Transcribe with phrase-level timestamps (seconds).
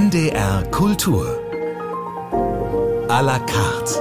[0.00, 1.26] NDR Kultur.
[3.10, 4.00] A la carte.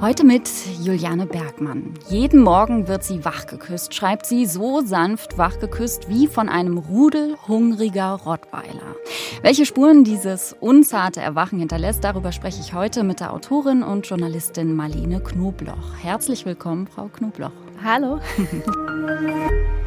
[0.00, 0.50] Heute mit
[0.80, 1.94] Juliane Bergmann.
[2.08, 8.14] Jeden Morgen wird sie wachgeküsst, schreibt sie so sanft wachgeküsst wie von einem Rudel hungriger
[8.14, 8.96] Rottweiler.
[9.42, 14.74] Welche Spuren dieses unzarte Erwachen hinterlässt, darüber spreche ich heute mit der Autorin und Journalistin
[14.74, 15.94] Marlene Knobloch.
[16.02, 17.52] Herzlich willkommen, Frau Knobloch.
[17.84, 18.18] Hallo.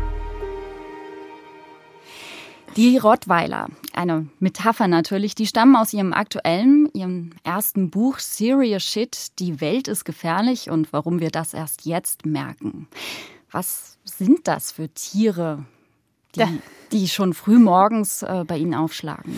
[2.78, 9.40] Die Rottweiler, eine Metapher natürlich, die stammen aus ihrem aktuellen, ihrem ersten Buch Serious Shit,
[9.40, 12.88] Die Welt ist gefährlich und warum wir das erst jetzt merken.
[13.52, 15.66] Was sind das für Tiere,
[16.36, 16.62] die,
[16.94, 19.36] die schon früh morgens äh, bei Ihnen aufschlagen?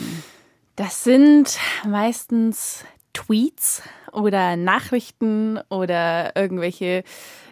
[0.76, 3.82] Das sind meistens Tweets
[4.12, 7.02] oder Nachrichten oder irgendwelche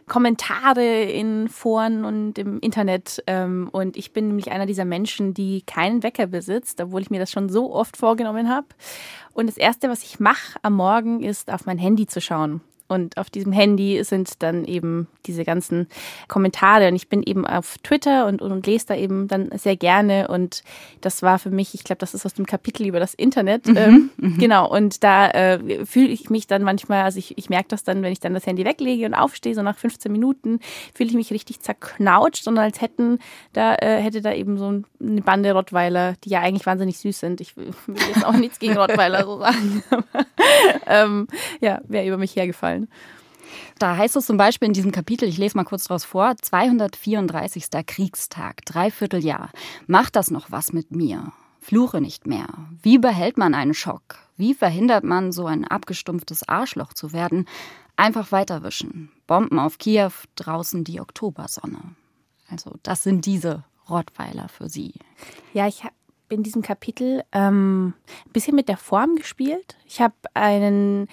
[0.06, 3.22] Kommentare in Foren und im Internet.
[3.26, 7.20] Ähm, und ich bin nämlich einer dieser Menschen, die keinen Wecker besitzt, obwohl ich mir
[7.20, 8.66] das schon so oft vorgenommen habe.
[9.32, 12.60] Und das Erste, was ich mache am Morgen, ist auf mein Handy zu schauen.
[12.92, 15.88] Und auf diesem Handy sind dann eben diese ganzen
[16.28, 16.88] Kommentare.
[16.88, 20.28] Und ich bin eben auf Twitter und, und, und lese da eben dann sehr gerne.
[20.28, 20.62] Und
[21.00, 23.66] das war für mich, ich glaube, das ist aus dem Kapitel über das Internet.
[23.66, 24.38] Mhm, ähm, mhm.
[24.38, 24.70] Genau.
[24.70, 28.12] Und da äh, fühle ich mich dann manchmal, also ich, ich merke das dann, wenn
[28.12, 30.60] ich dann das Handy weglege und aufstehe, so nach 15 Minuten,
[30.94, 33.18] fühle ich mich richtig zerknautscht, sondern als hätten
[33.52, 37.40] da, äh, hätte da eben so eine Bande Rottweiler, die ja eigentlich wahnsinnig süß sind.
[37.40, 39.82] Ich will jetzt auch nichts gegen Rottweiler so sagen.
[40.86, 41.26] ähm,
[41.60, 42.81] ja, wäre über mich hergefallen.
[43.78, 47.66] Da heißt es zum Beispiel in diesem Kapitel, ich lese mal kurz draus vor, 234.
[47.86, 49.50] Kriegstag, Dreivierteljahr.
[49.86, 51.32] Macht das noch was mit mir?
[51.60, 52.48] Fluche nicht mehr.
[52.82, 54.18] Wie behält man einen Schock?
[54.36, 57.46] Wie verhindert man, so ein abgestumpftes Arschloch zu werden?
[57.96, 59.12] Einfach weiterwischen.
[59.26, 61.80] Bomben auf Kiew, draußen die Oktobersonne.
[62.50, 64.94] Also, das sind diese Rottweiler für Sie.
[65.52, 65.94] Ja, ich habe
[66.28, 67.94] in diesem Kapitel ähm,
[68.26, 69.76] ein bisschen mit der Form gespielt.
[69.86, 71.08] Ich habe einen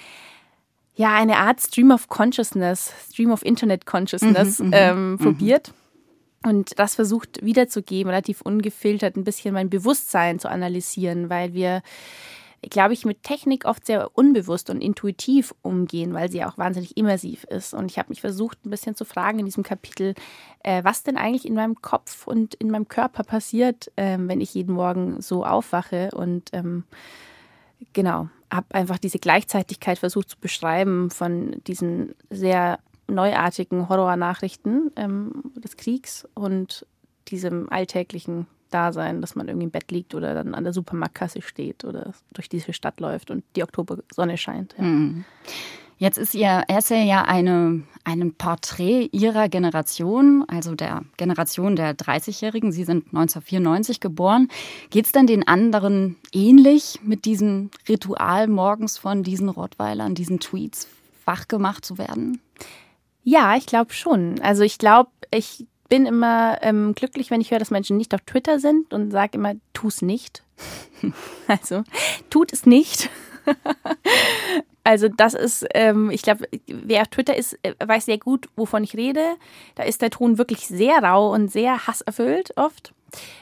[0.99, 5.17] ja, eine Art Stream of Consciousness, Stream of Internet Consciousness mhm, mhm ähm, mhm.
[5.17, 5.73] probiert.
[6.43, 11.83] Und das versucht wiederzugeben, relativ ungefiltert, ein bisschen mein Bewusstsein zu analysieren, weil wir,
[12.69, 17.45] glaube ich, mit Technik oft sehr unbewusst und intuitiv umgehen, weil sie auch wahnsinnig immersiv
[17.45, 17.73] ist.
[17.73, 20.15] Und ich habe mich versucht, ein bisschen zu fragen in diesem Kapitel,
[20.63, 24.53] äh, was denn eigentlich in meinem Kopf und in meinem Körper passiert, äh, wenn ich
[24.53, 26.09] jeden Morgen so aufwache.
[26.13, 26.83] Und ähm,
[27.93, 35.77] genau, habe einfach diese Gleichzeitigkeit versucht zu beschreiben von diesen sehr neuartigen Horrornachrichten ähm, des
[35.77, 36.85] Kriegs und
[37.27, 41.85] diesem alltäglichen Dasein, dass man irgendwie im Bett liegt oder dann an der Supermarktkasse steht
[41.85, 44.75] oder durch diese Stadt läuft und die Oktobersonne scheint.
[44.77, 44.83] Ja.
[44.83, 45.25] Mhm.
[45.99, 52.71] Jetzt ist Ihr Essay ja eine, ein Porträt Ihrer Generation, also der Generation der 30-Jährigen.
[52.71, 54.47] Sie sind 1994 geboren.
[54.91, 60.87] Geht es denn den anderen ähnlich mit diesem Ritual morgens von diesen Rottweilern, diesen Tweets
[61.25, 62.39] wachgemacht zu werden?
[63.25, 64.39] Ja, ich glaube schon.
[64.39, 68.21] Also ich glaube, ich bin immer ähm, glücklich, wenn ich höre, dass Menschen nicht auf
[68.21, 70.43] Twitter sind und sage immer, tu es nicht.
[71.49, 71.83] also
[72.29, 73.09] tut es nicht.
[74.89, 78.83] Also das ist, ähm, ich glaube, wer auf Twitter ist, äh, weiß sehr gut, wovon
[78.83, 79.23] ich rede.
[79.75, 82.91] Da ist der Ton wirklich sehr rau und sehr hasserfüllt oft.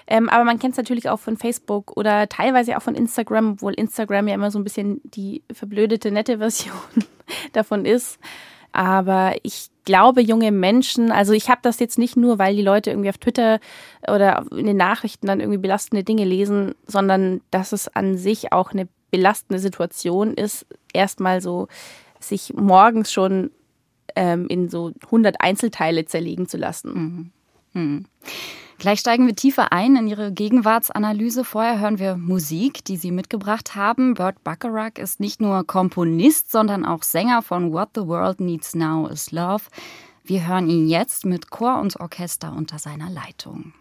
[0.08, 3.76] Ähm, aber man kennt es natürlich auch von Facebook oder teilweise auch von Instagram, obwohl
[3.76, 6.74] Instagram ja immer so ein bisschen die verblödete, nette Version
[7.54, 8.20] davon ist.
[8.74, 12.90] Aber ich glaube, junge Menschen, also ich habe das jetzt nicht nur, weil die Leute
[12.90, 13.62] irgendwie auf Twitter
[14.06, 18.72] oder in den Nachrichten dann irgendwie belastende Dinge lesen, sondern dass es an sich auch
[18.72, 20.66] eine belastende Situation ist,
[20.98, 21.68] erstmal so
[22.20, 23.52] sich morgens schon
[24.16, 27.32] ähm, in so 100 Einzelteile zerlegen zu lassen.
[27.74, 27.82] Mhm.
[27.82, 28.06] Mhm.
[28.80, 31.44] Gleich steigen wir tiefer ein in Ihre Gegenwartsanalyse.
[31.44, 34.14] Vorher hören wir Musik, die Sie mitgebracht haben.
[34.14, 39.08] Burt Bacharach ist nicht nur Komponist, sondern auch Sänger von What the World Needs Now
[39.08, 39.64] is Love.
[40.24, 43.74] Wir hören ihn jetzt mit Chor und Orchester unter seiner Leitung.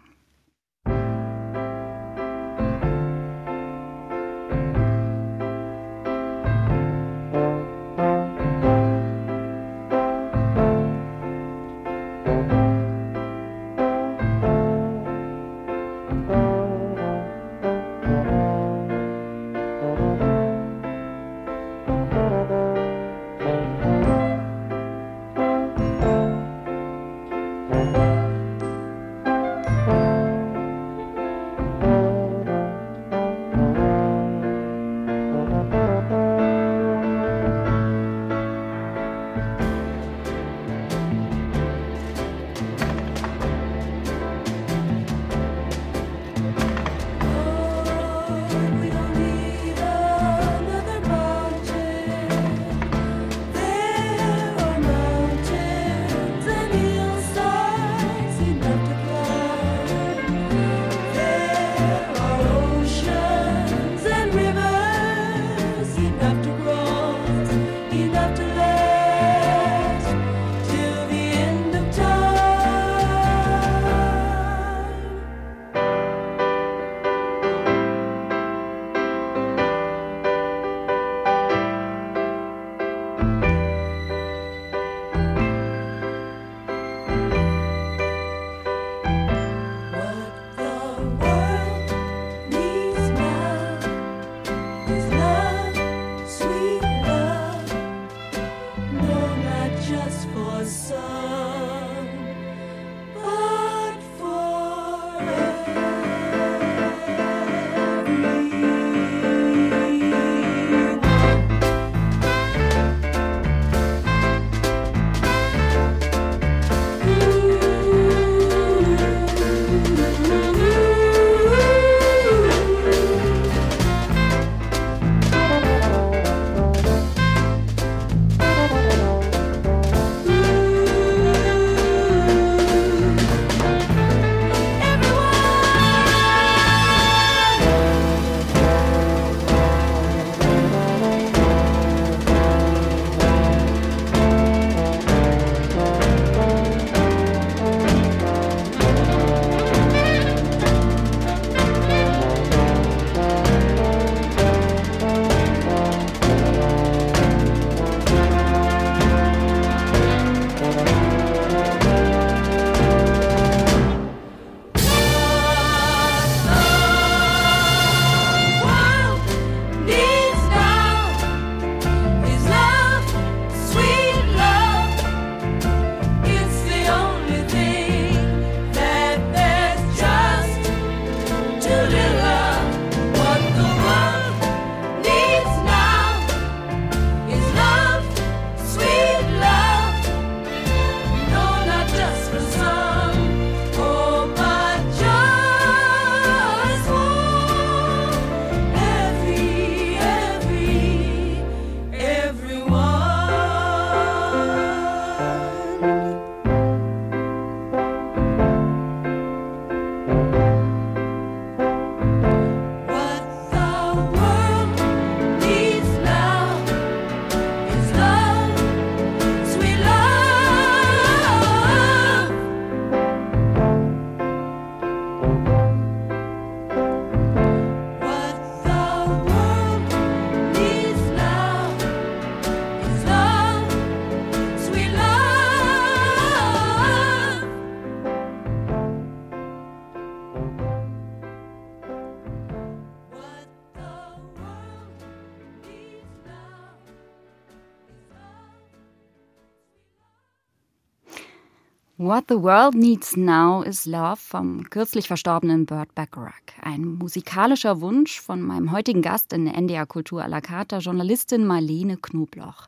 [252.29, 256.33] The World Needs Now is Love vom kürzlich verstorbenen Burt Bacharach.
[256.61, 261.95] Ein musikalischer Wunsch von meinem heutigen Gast in NDR Kultur à la carte, Journalistin Marlene
[261.95, 262.67] Knobloch.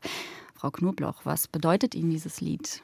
[0.55, 2.81] Frau Knobloch, was bedeutet Ihnen dieses Lied?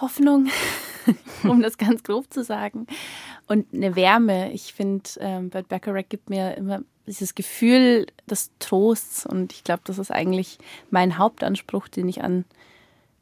[0.00, 0.48] Hoffnung,
[1.42, 2.86] um das ganz grob zu sagen.
[3.46, 4.52] Und eine Wärme.
[4.52, 9.26] Ich finde, ähm, Burt Bacharach gibt mir immer dieses Gefühl des Trosts.
[9.26, 10.56] Und ich glaube, das ist eigentlich
[10.90, 12.46] mein Hauptanspruch, den ich an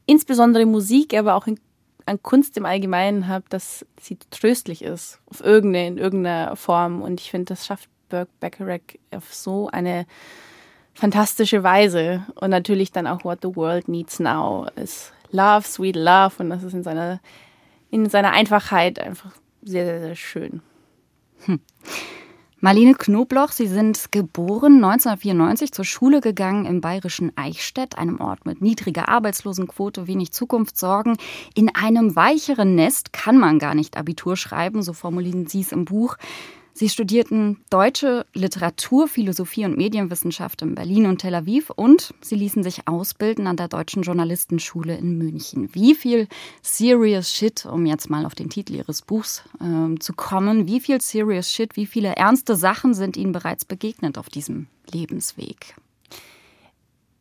[0.06, 1.58] insbesondere Musik, aber auch in
[2.06, 7.02] an Kunst im Allgemeinen habe, dass sie tröstlich ist, auf irgendeine, in irgendeiner Form.
[7.02, 10.06] Und ich finde, das schafft Burke Bacharach auf so eine
[10.94, 12.26] fantastische Weise.
[12.36, 16.34] Und natürlich dann auch What the World Needs Now ist Love, Sweet Love.
[16.38, 17.20] Und das ist in seiner,
[17.90, 19.32] in seiner Einfachheit einfach
[19.62, 20.62] sehr, sehr, sehr schön.
[21.46, 21.60] Hm.
[22.64, 28.62] Marlene Knobloch, Sie sind geboren 1994 zur Schule gegangen im bayerischen Eichstätt, einem Ort mit
[28.62, 31.18] niedriger Arbeitslosenquote, wenig Zukunftssorgen.
[31.54, 35.84] In einem weicheren Nest kann man gar nicht Abitur schreiben, so formulieren Sie es im
[35.84, 36.16] Buch.
[36.76, 42.64] Sie studierten deutsche Literatur, Philosophie und Medienwissenschaft in Berlin und Tel Aviv und sie ließen
[42.64, 45.68] sich ausbilden an der Deutschen Journalistenschule in München.
[45.72, 46.26] Wie viel
[46.62, 51.00] Serious Shit, um jetzt mal auf den Titel Ihres Buchs äh, zu kommen, wie viel
[51.00, 55.76] Serious Shit, wie viele ernste Sachen sind Ihnen bereits begegnet auf diesem Lebensweg?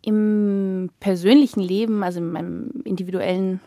[0.01, 3.60] Im persönlichen Leben, also in meinem individuellen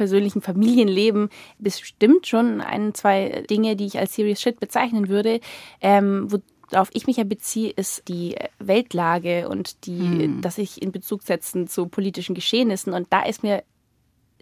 [0.00, 1.28] persönlichen Familienleben
[1.58, 5.40] bestimmt schon ein, zwei Dinge, die ich als Serious Shit bezeichnen würde.
[5.82, 6.32] Ähm,
[6.70, 10.40] worauf ich mich ja beziehe, ist die Weltlage und die, hm.
[10.40, 12.94] dass ich in Bezug setzen zu politischen Geschehnissen.
[12.94, 13.62] Und da ist mir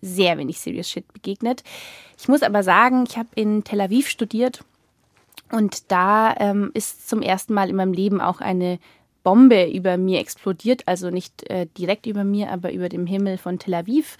[0.00, 1.64] sehr wenig Serious Shit begegnet.
[2.16, 4.60] Ich muss aber sagen, ich habe in Tel Aviv studiert
[5.50, 8.78] und da ähm, ist zum ersten Mal in meinem Leben auch eine
[9.24, 13.58] Bombe über mir explodiert, also nicht äh, direkt über mir, aber über dem Himmel von
[13.58, 14.18] Tel Aviv.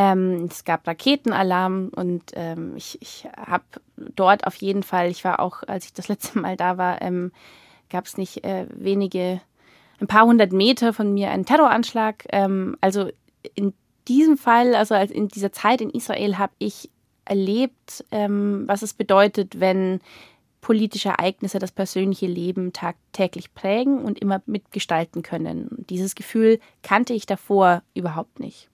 [0.00, 3.64] Ähm, es gab Raketenalarm und ähm, ich, ich habe
[3.96, 7.32] dort auf jeden Fall, ich war auch, als ich das letzte Mal da war, ähm,
[7.90, 9.40] gab es nicht äh, wenige,
[10.00, 12.26] ein paar hundert Meter von mir einen Terroranschlag.
[12.28, 13.10] Ähm, also
[13.56, 13.72] in
[14.06, 16.90] diesem Fall, also in dieser Zeit in Israel, habe ich
[17.24, 19.98] erlebt, ähm, was es bedeutet, wenn
[20.60, 25.84] politische Ereignisse das persönliche Leben tagtäglich prägen und immer mitgestalten können.
[25.90, 28.70] Dieses Gefühl kannte ich davor überhaupt nicht.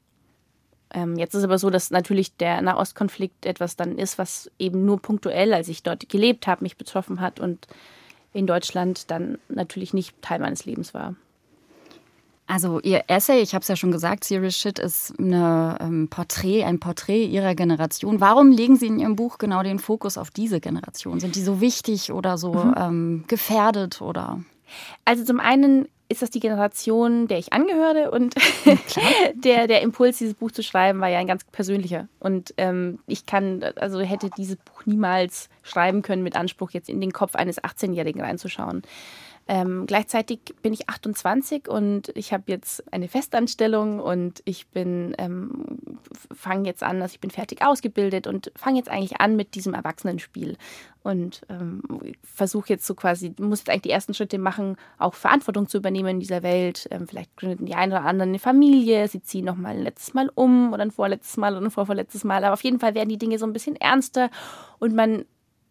[0.92, 5.00] Ähm, jetzt ist aber so, dass natürlich der Nahostkonflikt etwas dann ist, was eben nur
[5.00, 7.66] punktuell, als ich dort gelebt habe, mich betroffen hat und
[8.32, 11.14] in Deutschland dann natürlich nicht Teil meines Lebens war.
[12.46, 16.64] Also Ihr Essay, ich habe es ja schon gesagt, Serious Shit ist eine, ähm, Porträt,
[16.64, 18.20] ein Porträt Ihrer Generation.
[18.20, 21.20] Warum legen Sie in Ihrem Buch genau den Fokus auf diese Generation?
[21.20, 22.74] Sind die so wichtig oder so mhm.
[22.76, 24.42] ähm, gefährdet oder?
[25.06, 28.34] Also zum einen ist das die Generation, der ich angehöre und
[29.34, 32.08] der, der Impuls, dieses Buch zu schreiben, war ja ein ganz persönlicher.
[32.18, 37.00] Und ähm, ich kann, also hätte dieses Buch niemals schreiben können mit Anspruch, jetzt in
[37.00, 38.82] den Kopf eines 18-Jährigen reinzuschauen.
[39.46, 45.98] Ähm, gleichzeitig bin ich 28 und ich habe jetzt eine Festanstellung und ich bin ähm,
[46.34, 49.74] fange jetzt an, also ich bin fertig ausgebildet und fange jetzt eigentlich an mit diesem
[49.74, 50.56] Erwachsenenspiel.
[51.02, 51.82] Und ähm,
[52.22, 56.08] versuche jetzt so quasi, muss jetzt eigentlich die ersten Schritte machen, auch Verantwortung zu übernehmen
[56.08, 56.88] in dieser Welt.
[56.90, 60.14] Ähm, vielleicht gründen die einen oder anderen eine Familie, sie ziehen noch mal ein letztes
[60.14, 63.10] Mal um oder ein vorletztes Mal oder ein vorvorletztes Mal, aber auf jeden Fall werden
[63.10, 64.30] die Dinge so ein bisschen ernster
[64.78, 65.26] und man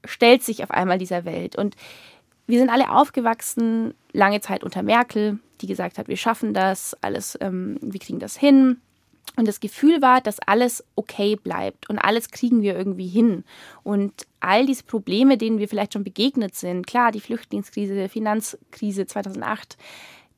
[0.06, 1.56] stellt sich auf einmal dieser Welt.
[1.56, 1.76] Und
[2.48, 7.38] wir sind alle aufgewachsen, lange Zeit unter Merkel, die gesagt hat, wir schaffen das, alles,
[7.42, 8.82] ähm, wir kriegen das hin.
[9.36, 13.46] Und das Gefühl war, dass alles okay bleibt und alles kriegen wir irgendwie hin.
[13.82, 19.08] Und all diese Probleme, denen wir vielleicht schon begegnet sind, klar, die Flüchtlingskrise, die Finanzkrise
[19.08, 19.78] 2008,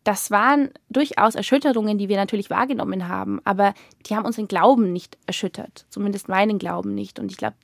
[0.05, 3.73] das waren durchaus Erschütterungen, die wir natürlich wahrgenommen haben, aber
[4.05, 7.19] die haben unseren Glauben nicht erschüttert, zumindest meinen Glauben nicht.
[7.19, 7.55] Und ich glaube,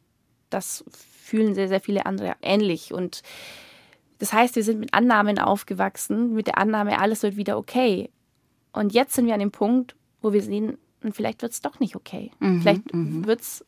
[0.50, 2.94] das fühlen sehr, sehr viele andere ähnlich.
[2.94, 3.22] Und
[4.22, 8.12] das heißt, wir sind mit Annahmen aufgewachsen, mit der Annahme, alles wird wieder okay.
[8.72, 10.78] Und jetzt sind wir an dem Punkt, wo wir sehen,
[11.12, 12.30] vielleicht wird es doch nicht okay.
[12.40, 13.26] Mhm, vielleicht mhm.
[13.26, 13.66] wird es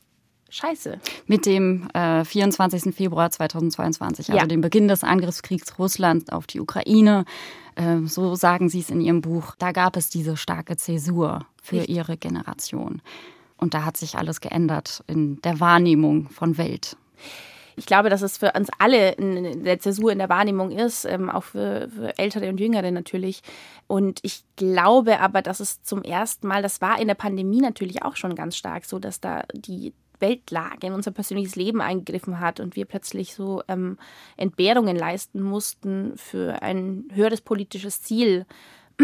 [0.52, 1.00] scheiße.
[1.26, 2.94] Mit dem äh, 24.
[2.94, 4.46] Februar 2022, also ja.
[4.46, 7.26] dem Beginn des Angriffskriegs Russlands auf die Ukraine,
[7.74, 11.78] äh, so sagen Sie es in Ihrem Buch, da gab es diese starke Zäsur für
[11.78, 11.96] Richtig.
[11.96, 13.02] Ihre Generation.
[13.58, 16.96] Und da hat sich alles geändert in der Wahrnehmung von Welt.
[17.75, 21.30] Ich glaube, dass es für uns alle in der Zäsur in der Wahrnehmung ist, ähm,
[21.30, 23.42] auch für, für Ältere und Jüngere natürlich.
[23.88, 28.03] Und ich glaube aber, dass es zum ersten Mal, das war in der Pandemie natürlich
[28.03, 32.60] auch schon ganz stark so, dass da die Weltlage in unser persönliches Leben eingegriffen hat
[32.60, 33.98] und wir plötzlich so ähm,
[34.38, 38.46] Entbehrungen leisten mussten für ein höheres politisches Ziel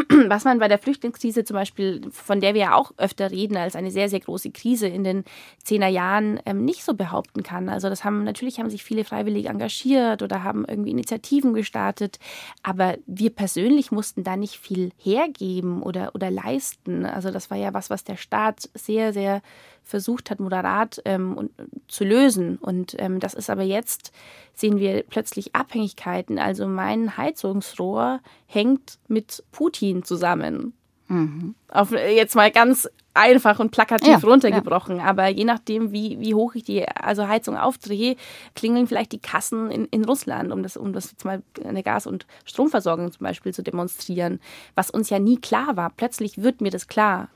[0.28, 3.76] was man bei der Flüchtlingskrise zum Beispiel, von der wir ja auch öfter reden, als
[3.76, 5.24] eine sehr, sehr große Krise in den
[5.64, 7.70] zehner Jahren ähm, nicht so behaupten kann.
[7.70, 12.20] Also das haben natürlich haben sich viele freiwillig engagiert oder haben irgendwie Initiativen gestartet,
[12.64, 17.06] aber wir persönlich mussten da nicht viel hergeben oder, oder leisten.
[17.06, 19.42] Also das war ja was, was der Staat sehr, sehr
[19.90, 21.52] versucht hat, moderat ähm, und,
[21.88, 22.58] zu lösen.
[22.58, 24.12] Und ähm, das ist aber jetzt,
[24.54, 26.40] sehen wir plötzlich Abhängigkeiten.
[26.40, 30.74] Also mein Heizungsrohr hängt mit Putin zusammen.
[31.08, 31.56] Mhm.
[31.70, 34.98] Auf, jetzt mal ganz einfach und plakativ ja, runtergebrochen.
[34.98, 35.06] Ja.
[35.06, 38.16] Aber je nachdem, wie, wie hoch ich die also Heizung aufdrehe,
[38.56, 42.08] klingeln vielleicht die Kassen in, in Russland, um das, um das jetzt mal eine Gas-
[42.08, 44.40] und Stromversorgung zum Beispiel zu demonstrieren,
[44.76, 45.90] was uns ja nie klar war.
[45.90, 47.30] Plötzlich wird mir das klar.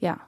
[0.00, 0.18] Ja.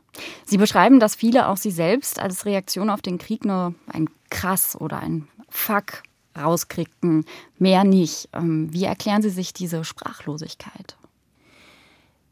[0.45, 4.79] Sie beschreiben, dass viele auch Sie selbst als Reaktion auf den Krieg nur ein Krass
[4.79, 6.03] oder ein Fuck
[6.37, 7.25] rauskriegten,
[7.59, 8.29] mehr nicht.
[8.33, 10.97] Ähm, wie erklären Sie sich diese Sprachlosigkeit?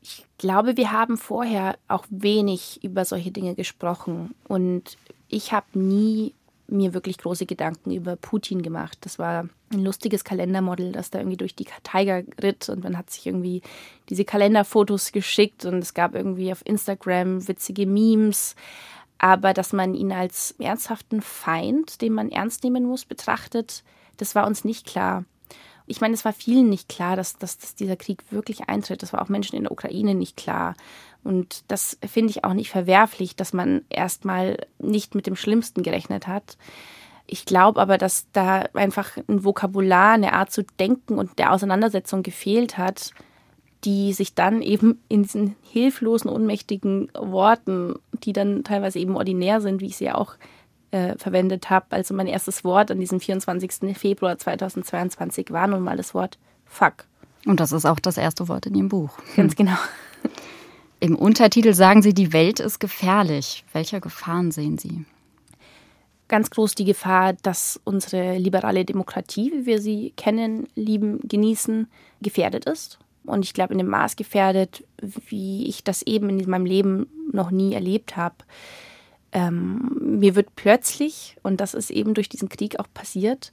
[0.02, 4.97] Ich glaube, wir haben vorher auch wenig über solche Dinge gesprochen und
[5.28, 6.35] ich habe nie
[6.70, 8.98] mir wirklich große Gedanken über Putin gemacht.
[9.02, 13.10] Das war ein lustiges Kalendermodel, das da irgendwie durch die Tiger ritt und man hat
[13.10, 13.62] sich irgendwie
[14.08, 18.56] diese Kalenderfotos geschickt und es gab irgendwie auf Instagram witzige Memes.
[19.18, 23.84] Aber dass man ihn als ernsthaften Feind, den man ernst nehmen muss, betrachtet,
[24.16, 25.24] das war uns nicht klar.
[25.86, 29.02] Ich meine, es war vielen nicht klar, dass, dass, dass dieser Krieg wirklich eintritt.
[29.02, 30.74] Das war auch Menschen in der Ukraine nicht klar.
[31.22, 36.26] Und das finde ich auch nicht verwerflich, dass man erstmal nicht mit dem Schlimmsten gerechnet
[36.26, 36.56] hat.
[37.26, 42.22] Ich glaube aber, dass da einfach ein Vokabular, eine Art zu denken und der Auseinandersetzung
[42.22, 43.12] gefehlt hat,
[43.84, 49.80] die sich dann eben in diesen hilflosen, ohnmächtigen Worten, die dann teilweise eben ordinär sind,
[49.80, 50.34] wie ich sie ja auch
[50.90, 51.86] äh, verwendet habe.
[51.90, 53.96] Also mein erstes Wort an diesem 24.
[53.96, 57.06] Februar 2022 war nun mal das Wort Fuck.
[57.46, 59.10] Und das ist auch das erste Wort in Ihrem Buch.
[59.36, 59.76] Ganz genau.
[61.02, 63.64] Im Untertitel sagen Sie, die Welt ist gefährlich.
[63.73, 65.07] Welche Gefahren sehen Sie?
[66.28, 71.88] Ganz groß die Gefahr, dass unsere liberale Demokratie, wie wir sie kennen, lieben, genießen,
[72.21, 72.99] gefährdet ist.
[73.25, 74.85] Und ich glaube, in dem Maß gefährdet,
[75.28, 78.37] wie ich das eben in meinem Leben noch nie erlebt habe.
[79.33, 83.52] Ähm, mir wird plötzlich, und das ist eben durch diesen Krieg auch passiert,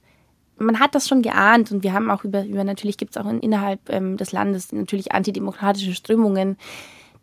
[0.58, 3.30] man hat das schon geahnt und wir haben auch über, über natürlich gibt es auch
[3.30, 6.56] in, innerhalb ähm, des Landes natürlich antidemokratische Strömungen,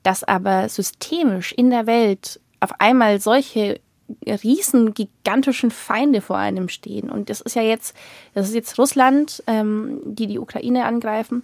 [0.05, 3.79] dass aber systemisch in der Welt auf einmal solche
[4.27, 7.09] riesen gigantischen Feinde vor einem stehen.
[7.09, 7.95] Und das ist ja jetzt,
[8.35, 11.41] das ist jetzt Russland, ähm, die die Ukraine angreifen.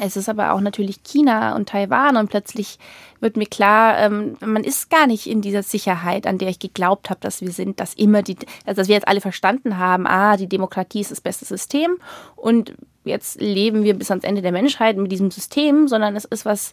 [0.00, 2.78] Es ist aber auch natürlich China und Taiwan und plötzlich
[3.20, 7.10] wird mir klar, ähm, man ist gar nicht in dieser Sicherheit, an der ich geglaubt
[7.10, 10.36] habe, dass wir sind, dass immer die, also dass wir jetzt alle verstanden haben, ah,
[10.36, 11.96] die Demokratie ist das beste System
[12.36, 12.74] und
[13.04, 16.72] jetzt leben wir bis ans Ende der Menschheit mit diesem System, sondern es ist was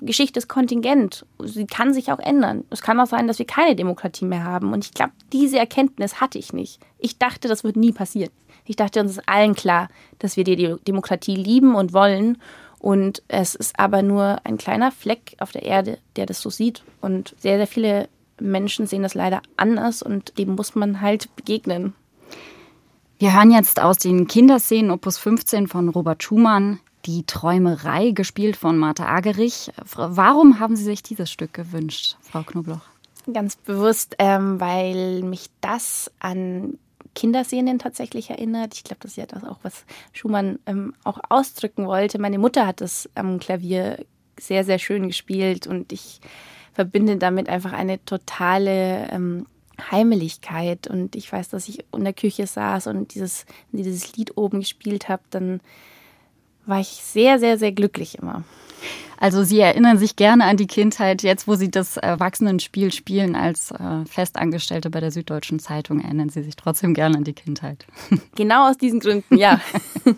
[0.00, 1.26] Geschichte ist kontingent.
[1.42, 2.64] Sie kann sich auch ändern.
[2.70, 4.72] Es kann auch sein, dass wir keine Demokratie mehr haben.
[4.72, 6.80] Und ich glaube, diese Erkenntnis hatte ich nicht.
[6.98, 8.30] Ich dachte, das wird nie passieren.
[8.64, 12.38] Ich dachte, uns ist allen klar, dass wir die Demokratie lieben und wollen.
[12.78, 16.82] Und es ist aber nur ein kleiner Fleck auf der Erde, der das so sieht.
[17.00, 18.08] Und sehr, sehr viele
[18.40, 21.94] Menschen sehen das leider anders und dem muss man halt begegnen.
[23.18, 26.78] Wir hören jetzt aus den Kinderszenen Opus 15 von Robert Schumann
[27.08, 29.70] die Träumerei, gespielt von Martha Agerich.
[29.94, 32.82] Warum haben Sie sich dieses Stück gewünscht, Frau Knobloch?
[33.32, 36.78] Ganz bewusst, ähm, weil mich das an
[37.14, 38.74] Kinderszenen tatsächlich erinnert.
[38.74, 42.18] Ich glaube, das ist ja das auch, was Schumann ähm, auch ausdrücken wollte.
[42.18, 44.04] Meine Mutter hat das am Klavier
[44.38, 46.20] sehr, sehr schön gespielt und ich
[46.74, 49.46] verbinde damit einfach eine totale ähm,
[49.90, 50.86] Heimeligkeit.
[50.86, 55.08] Und ich weiß, dass ich in der Küche saß und dieses, dieses Lied oben gespielt
[55.08, 55.60] habe, dann
[56.68, 58.44] war ich sehr, sehr, sehr glücklich immer.
[59.20, 63.72] Also Sie erinnern sich gerne an die Kindheit, jetzt wo Sie das Erwachsenenspiel spielen als
[63.72, 67.86] äh, Festangestellte bei der Süddeutschen Zeitung, erinnern Sie sich trotzdem gerne an die Kindheit.
[68.36, 69.60] Genau aus diesen Gründen, ja.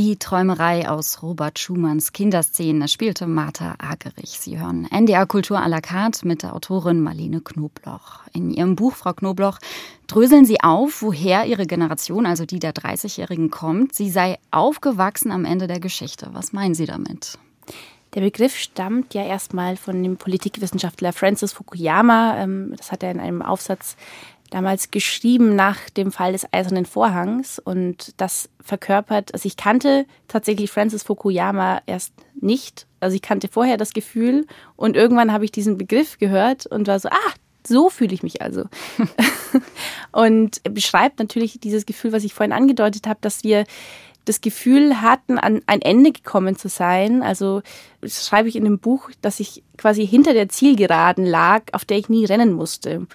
[0.00, 4.38] Die Träumerei aus Robert Schumanns Kinderszene spielte Martha Agerich.
[4.38, 8.20] Sie hören NDR Kultur à la carte mit der Autorin Marlene Knobloch.
[8.32, 9.58] In ihrem Buch Frau Knobloch
[10.06, 13.92] dröseln Sie auf, woher Ihre Generation, also die der 30-Jährigen, kommt.
[13.92, 16.30] Sie sei aufgewachsen am Ende der Geschichte.
[16.32, 17.36] Was meinen Sie damit?
[18.14, 22.38] Der Begriff stammt ja erstmal von dem Politikwissenschaftler Francis Fukuyama.
[22.38, 23.96] Ähm, das hat er in einem Aufsatz
[24.50, 30.70] damals geschrieben nach dem Fall des Eisernen Vorhangs und das verkörpert, also ich kannte tatsächlich
[30.70, 35.78] Francis Fukuyama erst nicht, also ich kannte vorher das Gefühl und irgendwann habe ich diesen
[35.78, 37.32] Begriff gehört und war so, ah,
[37.66, 38.64] so fühle ich mich also.
[40.12, 43.64] und beschreibt natürlich dieses Gefühl, was ich vorhin angedeutet habe, dass wir
[44.24, 47.22] das Gefühl hatten, an ein Ende gekommen zu sein.
[47.22, 47.62] Also
[48.00, 51.98] das schreibe ich in dem Buch, dass ich quasi hinter der Zielgeraden lag, auf der
[51.98, 53.06] ich nie rennen musste.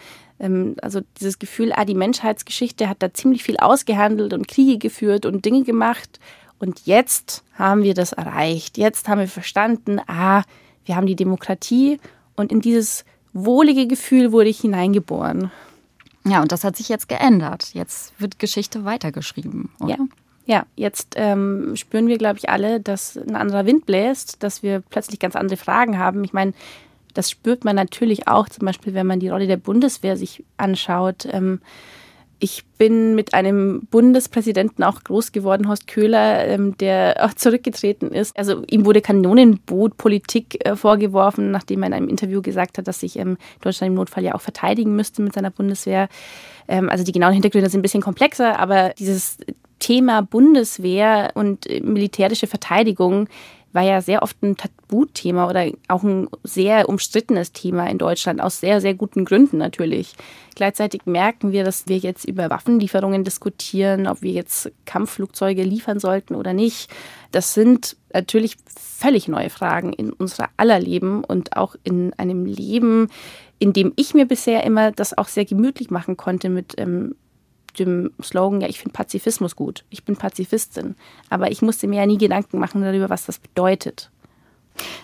[0.43, 5.25] Ähm, also dieses Gefühl, ah, die Menschheitsgeschichte hat da ziemlich viel ausgehandelt und Kriege geführt
[5.25, 6.19] und Dinge gemacht.
[6.59, 8.77] Und jetzt haben wir das erreicht.
[8.77, 10.43] Jetzt haben wir verstanden, ah,
[10.85, 11.99] wir haben die Demokratie.
[12.35, 15.49] Und in dieses wohlige Gefühl wurde ich hineingeboren.
[16.25, 17.73] Ja, und das hat sich jetzt geändert.
[17.73, 19.97] Jetzt wird Geschichte weitergeschrieben, oder?
[19.97, 20.05] Ja.
[20.45, 24.81] Ja, jetzt ähm, spüren wir, glaube ich, alle, dass ein anderer Wind bläst, dass wir
[24.81, 26.21] plötzlich ganz andere Fragen haben.
[26.25, 26.51] Ich meine,
[27.13, 31.27] das spürt man natürlich auch, zum Beispiel, wenn man die Rolle der Bundeswehr sich anschaut.
[31.31, 31.59] Ähm,
[32.39, 38.37] ich bin mit einem Bundespräsidenten auch groß geworden, Horst Köhler, ähm, der auch zurückgetreten ist.
[38.37, 43.17] Also ihm wurde Kanonenbootpolitik äh, vorgeworfen, nachdem er in einem Interview gesagt hat, dass sich
[43.17, 46.09] ähm, Deutschland im Notfall ja auch verteidigen müsste mit seiner Bundeswehr.
[46.67, 49.37] also die genauen Hintergründe sind ein bisschen komplexer, aber dieses
[49.83, 53.27] Thema Bundeswehr und äh, militärische Verteidigung
[53.73, 58.59] war ja sehr oft ein Tabuthema oder auch ein sehr umstrittenes Thema in Deutschland, aus
[58.59, 60.13] sehr, sehr guten Gründen natürlich.
[60.55, 66.35] Gleichzeitig merken wir, dass wir jetzt über Waffenlieferungen diskutieren, ob wir jetzt Kampfflugzeuge liefern sollten
[66.35, 66.89] oder nicht.
[67.31, 73.09] Das sind natürlich völlig neue Fragen in unserer aller Leben und auch in einem Leben,
[73.57, 77.15] in dem ich mir bisher immer das auch sehr gemütlich machen konnte mit ähm,
[77.73, 80.95] dem Slogan, ja, ich finde Pazifismus gut, ich bin Pazifistin.
[81.29, 84.09] Aber ich musste mir ja nie Gedanken machen darüber, was das bedeutet.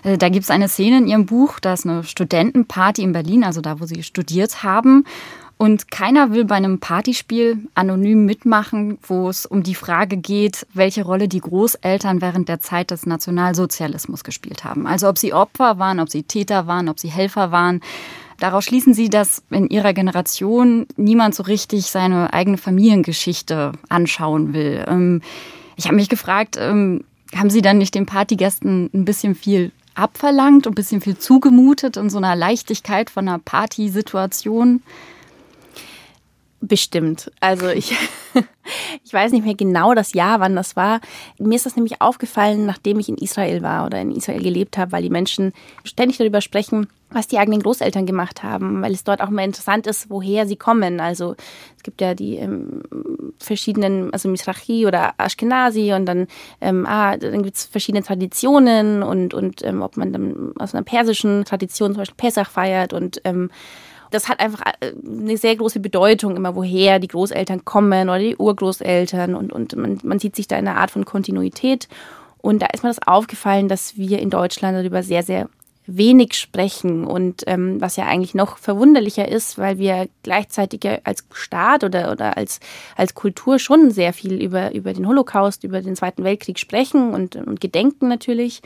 [0.04, 3.44] Äh, da gibt es eine Szene in Ihrem Buch, da ist eine Studentenparty in Berlin,
[3.44, 5.06] also da, wo Sie studiert haben.
[5.62, 11.04] Und keiner will bei einem Partyspiel anonym mitmachen, wo es um die Frage geht, welche
[11.04, 14.88] Rolle die Großeltern während der Zeit des Nationalsozialismus gespielt haben.
[14.88, 17.82] Also ob sie Opfer waren, ob sie Täter waren, ob sie Helfer waren.
[18.40, 24.86] Daraus schließen Sie, dass in Ihrer Generation niemand so richtig seine eigene Familiengeschichte anschauen will.
[24.88, 25.22] Ähm,
[25.76, 27.04] ich habe mich gefragt, ähm,
[27.36, 31.98] haben Sie dann nicht den Partygästen ein bisschen viel abverlangt und ein bisschen viel zugemutet
[31.98, 34.82] in so einer Leichtigkeit von einer Partysituation?
[36.62, 37.32] Bestimmt.
[37.40, 37.96] Also ich,
[39.04, 41.00] ich weiß nicht mehr genau das Jahr, wann das war.
[41.38, 44.92] Mir ist das nämlich aufgefallen, nachdem ich in Israel war oder in Israel gelebt habe,
[44.92, 45.54] weil die Menschen
[45.86, 49.88] ständig darüber sprechen, was die eigenen Großeltern gemacht haben, weil es dort auch mal interessant
[49.88, 51.00] ist, woher sie kommen.
[51.00, 51.36] Also
[51.78, 52.84] es gibt ja die ähm,
[53.40, 56.28] verschiedenen, also Mizrahi oder Ashkenazi und dann,
[56.60, 60.84] ähm, ah, dann gibt es verschiedene Traditionen und, und ähm, ob man dann aus einer
[60.84, 63.50] persischen Tradition zum Beispiel Pesach feiert und ähm,
[64.12, 68.36] das hat einfach äh, eine sehr große Bedeutung, immer woher die Großeltern kommen oder die
[68.36, 71.88] Urgroßeltern und, und man, man sieht sich da in einer Art von Kontinuität.
[72.42, 75.50] Und da ist mir das aufgefallen, dass wir in Deutschland darüber sehr, sehr
[75.98, 81.84] wenig sprechen und ähm, was ja eigentlich noch verwunderlicher ist, weil wir gleichzeitig als Staat
[81.84, 82.60] oder, oder als,
[82.96, 87.36] als Kultur schon sehr viel über, über den Holocaust, über den Zweiten Weltkrieg sprechen und,
[87.36, 88.62] und gedenken natürlich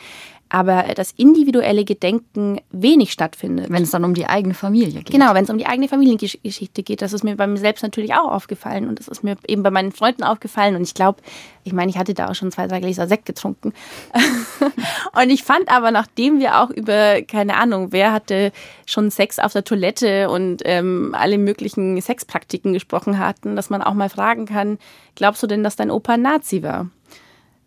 [0.53, 3.71] aber das individuelle Gedenken wenig stattfindet.
[3.71, 5.09] Wenn es dann um die eigene Familie geht.
[5.09, 7.01] Genau, wenn es um die eigene Familiengeschichte geht.
[7.01, 9.71] Das ist mir bei mir selbst natürlich auch aufgefallen und das ist mir eben bei
[9.71, 11.23] meinen Freunden aufgefallen und ich glaube,
[11.63, 13.73] ich meine, ich hatte da auch schon zwei, drei Gläser Sekt getrunken.
[15.19, 18.51] und ich fand aber, nachdem wir auch über, keine Ahnung, wer hatte
[18.85, 23.95] schon Sex auf der Toilette und ähm, alle möglichen Sexpraktiken gesprochen hatten, dass man auch
[23.95, 24.77] mal fragen kann,
[25.15, 26.91] glaubst du denn, dass dein Opa Nazi war?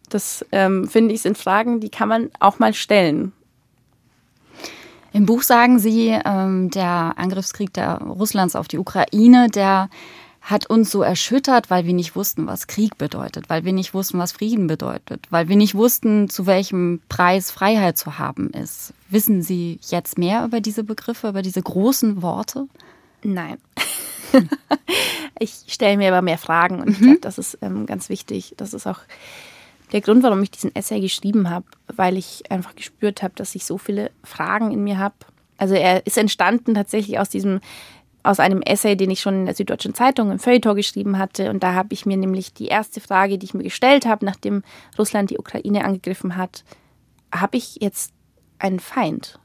[0.09, 3.33] Das ähm, finde ich sind Fragen, die kann man auch mal stellen.
[5.13, 9.89] Im Buch sagen Sie, ähm, der Angriffskrieg der Russlands auf die Ukraine, der
[10.47, 14.19] hat uns so erschüttert, weil wir nicht wussten, was Krieg bedeutet, weil wir nicht wussten,
[14.19, 18.93] was Frieden bedeutet, weil wir nicht wussten, zu welchem Preis Freiheit zu haben ist.
[19.09, 22.69] Wissen Sie jetzt mehr über diese Begriffe, über diese großen Worte?
[23.25, 23.57] Nein.
[25.41, 28.55] ich stelle mir aber mehr Fragen und ich glaube, das ist ähm, ganz wichtig.
[28.57, 29.01] Das ist auch
[29.93, 33.65] der Grund, warum ich diesen Essay geschrieben habe, weil ich einfach gespürt habe, dass ich
[33.65, 35.15] so viele Fragen in mir habe.
[35.59, 37.61] Also er ist entstanden tatsächlich aus diesem
[38.27, 41.49] aus einem Essay, den ich schon in der Süddeutschen Zeitung im Feuilleton geschrieben hatte.
[41.49, 44.63] Und da habe ich mir nämlich die erste Frage, die ich mir gestellt habe, nachdem
[44.99, 46.65] Russland die Ukraine angegriffen hat,
[47.33, 48.13] habe ich jetzt
[48.59, 49.39] einen Feind?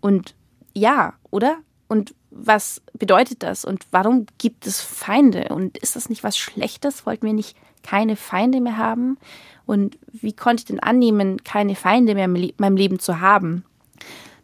[0.00, 0.34] Und
[0.74, 1.58] ja, oder?
[1.94, 3.64] Und was bedeutet das?
[3.64, 5.46] Und warum gibt es Feinde?
[5.50, 7.06] Und ist das nicht was Schlechtes?
[7.06, 9.16] Wollten wir nicht keine Feinde mehr haben?
[9.64, 13.64] Und wie konnte ich denn annehmen, keine Feinde mehr in meinem Leben zu haben?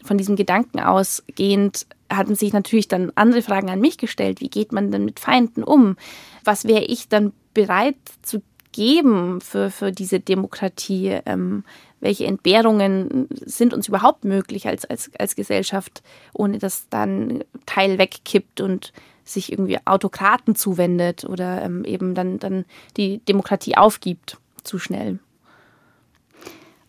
[0.04, 4.40] Von diesem Gedanken ausgehend hatten sich natürlich dann andere Fragen an mich gestellt.
[4.40, 5.96] Wie geht man denn mit Feinden um?
[6.44, 11.18] Was wäre ich dann bereit zu geben für, für diese Demokratie?
[11.26, 11.64] Ähm,
[12.00, 16.02] welche Entbehrungen sind uns überhaupt möglich als, als, als Gesellschaft,
[16.32, 18.92] ohne dass dann Teil wegkippt und
[19.24, 22.64] sich irgendwie Autokraten zuwendet oder ähm, eben dann, dann
[22.96, 24.38] die Demokratie aufgibt?
[24.64, 25.18] zu schnell.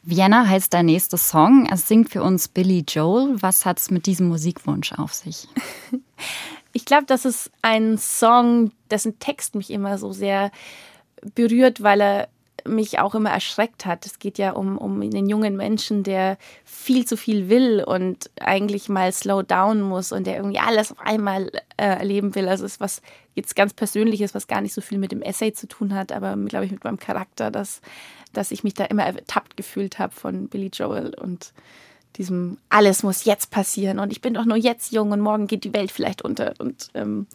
[0.03, 1.67] Vienna heißt der nächste Song.
[1.71, 3.41] Es singt für uns Billy Joel.
[3.41, 5.47] Was hat es mit diesem Musikwunsch auf sich?
[6.73, 10.51] Ich glaube, das ist ein Song, dessen Text mich immer so sehr
[11.35, 12.27] berührt, weil er
[12.65, 14.05] mich auch immer erschreckt hat.
[14.05, 18.89] Es geht ja um, um einen jungen Menschen, der viel zu viel will und eigentlich
[18.89, 22.47] mal slow down muss und der irgendwie alles auf einmal äh, erleben will.
[22.47, 23.01] Also es ist was
[23.35, 26.35] jetzt ganz Persönliches, was gar nicht so viel mit dem Essay zu tun hat, aber
[26.35, 27.81] glaube ich mit meinem Charakter, dass,
[28.33, 31.53] dass ich mich da immer ertappt gefühlt habe von Billy Joel und
[32.17, 35.63] diesem alles muss jetzt passieren und ich bin doch nur jetzt jung und morgen geht
[35.63, 36.53] die Welt vielleicht unter.
[36.59, 37.25] Und ähm,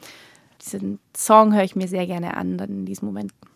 [0.62, 3.55] diesen Song höre ich mir sehr gerne an dann in diesen Momenten.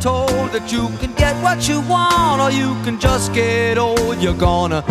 [0.00, 4.18] told that you can get what you want or you can just get old.
[4.22, 4.82] You're gonna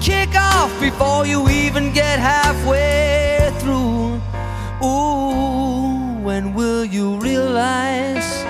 [0.00, 4.20] kick off before you even get halfway through.
[4.82, 8.44] Ooh, when will you realize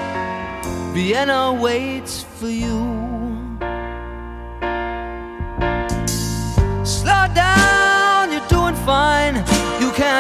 [0.95, 2.79] Vienna waits for you?
[6.85, 9.50] Slow down, you're doing fine.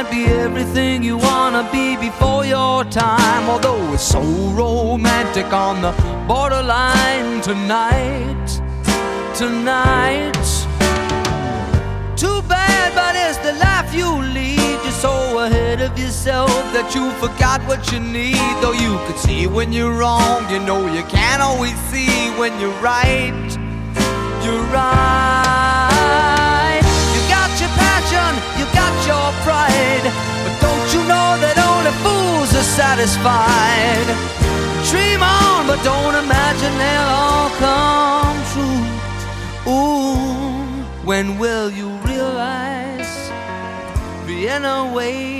[0.00, 3.50] Can't be everything you wanna be before your time.
[3.50, 4.22] Although it's so
[4.62, 5.92] romantic on the
[6.26, 8.46] borderline tonight,
[9.34, 10.40] tonight.
[12.16, 14.78] Too bad, but it's the life you lead.
[14.84, 18.54] You're so ahead of yourself that you forgot what you need.
[18.62, 22.80] Though you could see when you're wrong, you know you can't always see when you're
[22.80, 23.48] right.
[24.42, 25.59] You're right.
[28.74, 30.06] Got your pride.
[30.44, 34.08] But don't you know that only fools are satisfied?
[34.90, 38.82] Dream on, but don't imagine they'll all come true.
[39.72, 43.12] Ooh, when will you realize
[44.26, 45.39] Vienna waits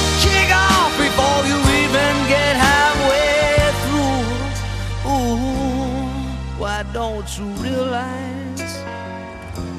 [7.41, 8.83] you realize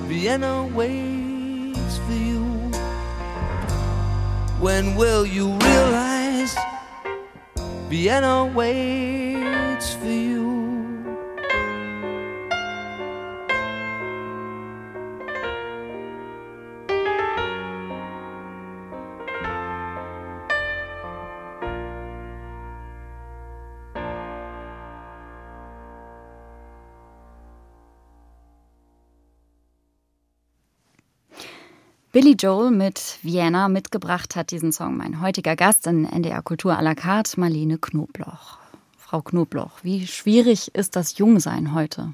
[0.08, 2.42] Vienna waits for you?
[4.58, 6.56] When will you realize
[7.88, 9.21] Vienna waits
[32.12, 36.82] Billy Joel mit Vienna mitgebracht hat diesen Song mein heutiger Gast in NDR Kultur à
[36.82, 38.58] la carte, Marlene Knobloch.
[38.98, 42.12] Frau Knobloch, wie schwierig ist das Jungsein heute?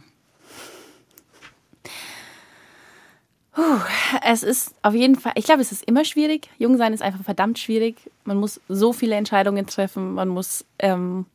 [3.51, 3.81] Puh,
[4.25, 6.49] es ist auf jeden Fall, ich glaube, es ist immer schwierig.
[6.59, 7.97] Jungsein ist einfach verdammt schwierig.
[8.23, 11.27] Man muss so viele Entscheidungen treffen, man muss, ähm,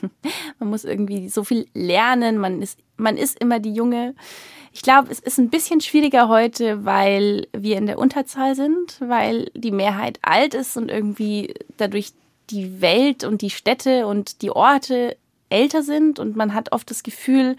[0.60, 4.14] man muss irgendwie so viel lernen, man ist, man ist immer die Junge.
[4.74, 9.48] Ich glaube, es ist ein bisschen schwieriger heute, weil wir in der Unterzahl sind, weil
[9.54, 12.12] die Mehrheit alt ist und irgendwie dadurch
[12.50, 15.16] die Welt und die Städte und die Orte
[15.48, 17.56] älter sind und man hat oft das Gefühl,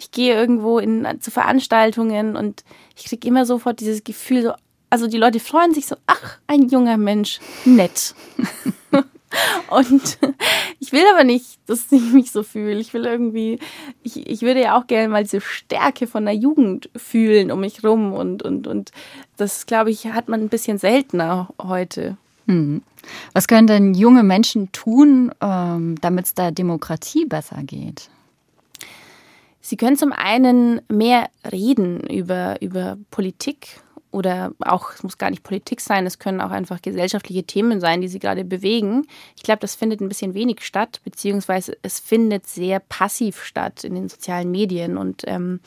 [0.00, 2.64] ich gehe irgendwo in, zu Veranstaltungen und
[2.96, 4.52] ich kriege immer sofort dieses Gefühl, so,
[4.88, 8.14] also die Leute freuen sich so, ach, ein junger Mensch, nett.
[9.70, 10.18] Und
[10.80, 12.78] ich will aber nicht, dass ich mich so fühle.
[12.78, 13.58] Ich will irgendwie,
[14.02, 17.84] ich, ich würde ja auch gerne mal diese Stärke von der Jugend fühlen um mich
[17.84, 18.12] rum.
[18.12, 18.92] Und, und, und
[19.36, 22.16] das, glaube ich, hat man ein bisschen seltener heute.
[22.46, 22.82] Hm.
[23.32, 28.10] Was können denn junge Menschen tun, ähm, damit es der Demokratie besser geht?
[29.60, 33.80] Sie können zum einen mehr reden über, über Politik
[34.14, 38.00] oder auch, es muss gar nicht Politik sein, es können auch einfach gesellschaftliche Themen sein,
[38.00, 39.08] die sie gerade bewegen.
[39.36, 43.96] Ich glaube, das findet ein bisschen wenig statt, beziehungsweise es findet sehr passiv statt in
[43.96, 44.96] den sozialen Medien.
[44.96, 45.58] Und ähm,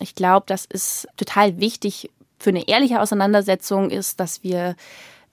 [0.00, 4.76] ich glaube, das ist total wichtig für eine ehrliche Auseinandersetzung ist, dass wir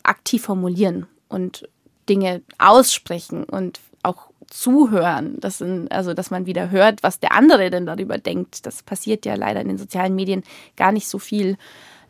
[0.04, 1.70] aktiv formulieren und
[2.10, 7.70] Dinge aussprechen und auch zuhören, das sind, also dass man wieder hört, was der andere
[7.70, 8.66] denn darüber denkt.
[8.66, 10.44] Das passiert ja leider in den sozialen Medien
[10.76, 11.58] gar nicht so viel.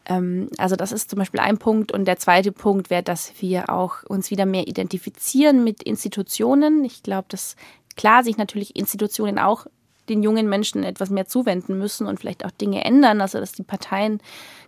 [0.05, 1.91] Ähm, also das ist zum Beispiel ein Punkt.
[1.91, 6.83] Und der zweite Punkt wäre, dass wir auch uns wieder mehr identifizieren mit Institutionen.
[6.83, 7.55] Ich glaube, dass
[7.95, 9.67] klar sich natürlich Institutionen auch
[10.09, 13.21] den jungen Menschen etwas mehr zuwenden müssen und vielleicht auch Dinge ändern.
[13.21, 14.21] Also dass die Parteien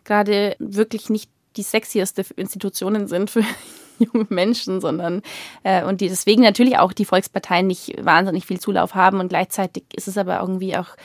[0.04, 3.44] gerade wirklich nicht die sexieste Institutionen sind für
[4.00, 5.22] junge Menschen, sondern
[5.64, 9.84] äh, und die deswegen natürlich auch die Volksparteien nicht wahnsinnig viel Zulauf haben und gleichzeitig
[9.94, 10.96] ist es aber irgendwie auch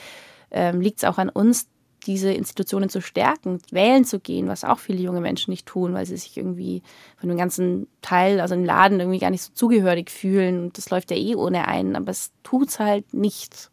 [0.51, 1.67] ähm, liegt es auch an uns,
[2.05, 6.05] diese Institutionen zu stärken, wählen zu gehen, was auch viele junge Menschen nicht tun, weil
[6.05, 6.81] sie sich irgendwie
[7.17, 10.63] von dem ganzen Teil, also im Laden, irgendwie gar nicht so zugehörig fühlen.
[10.63, 13.69] Und das läuft ja eh ohne einen, aber es tut's halt nicht.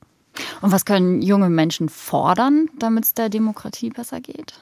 [0.61, 4.55] Und was können junge Menschen fordern, damit es der Demokratie besser geht?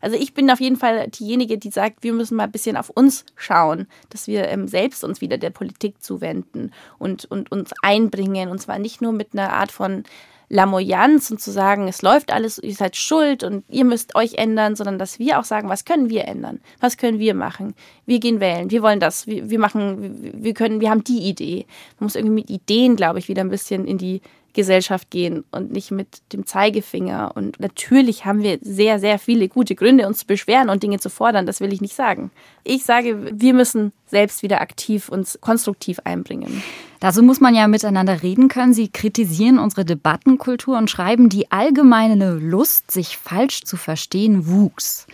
[0.00, 2.88] Also ich bin auf jeden Fall diejenige, die sagt, wir müssen mal ein bisschen auf
[2.88, 8.48] uns schauen, dass wir ähm, selbst uns wieder der Politik zuwenden und, und uns einbringen.
[8.48, 10.04] Und zwar nicht nur mit einer Art von
[10.50, 14.74] Lamoyanz und zu sagen, es läuft alles, ihr seid schuld und ihr müsst euch ändern,
[14.74, 16.60] sondern dass wir auch sagen, was können wir ändern?
[16.80, 17.74] Was können wir machen?
[18.04, 21.66] Wir gehen wählen, wir wollen das, wir, wir machen, wir können, wir haben die Idee.
[21.98, 25.70] Man muss irgendwie mit Ideen, glaube ich, wieder ein bisschen in die Gesellschaft gehen und
[25.70, 27.30] nicht mit dem Zeigefinger.
[27.36, 31.10] Und natürlich haben wir sehr, sehr viele gute Gründe, uns zu beschweren und Dinge zu
[31.10, 31.46] fordern.
[31.46, 32.32] Das will ich nicht sagen.
[32.64, 36.62] Ich sage, wir müssen selbst wieder aktiv uns konstruktiv einbringen.
[37.00, 38.74] Dazu muss man ja miteinander reden können.
[38.74, 45.06] Sie kritisieren unsere Debattenkultur und schreiben, die allgemeine Lust, sich falsch zu verstehen, wuchs.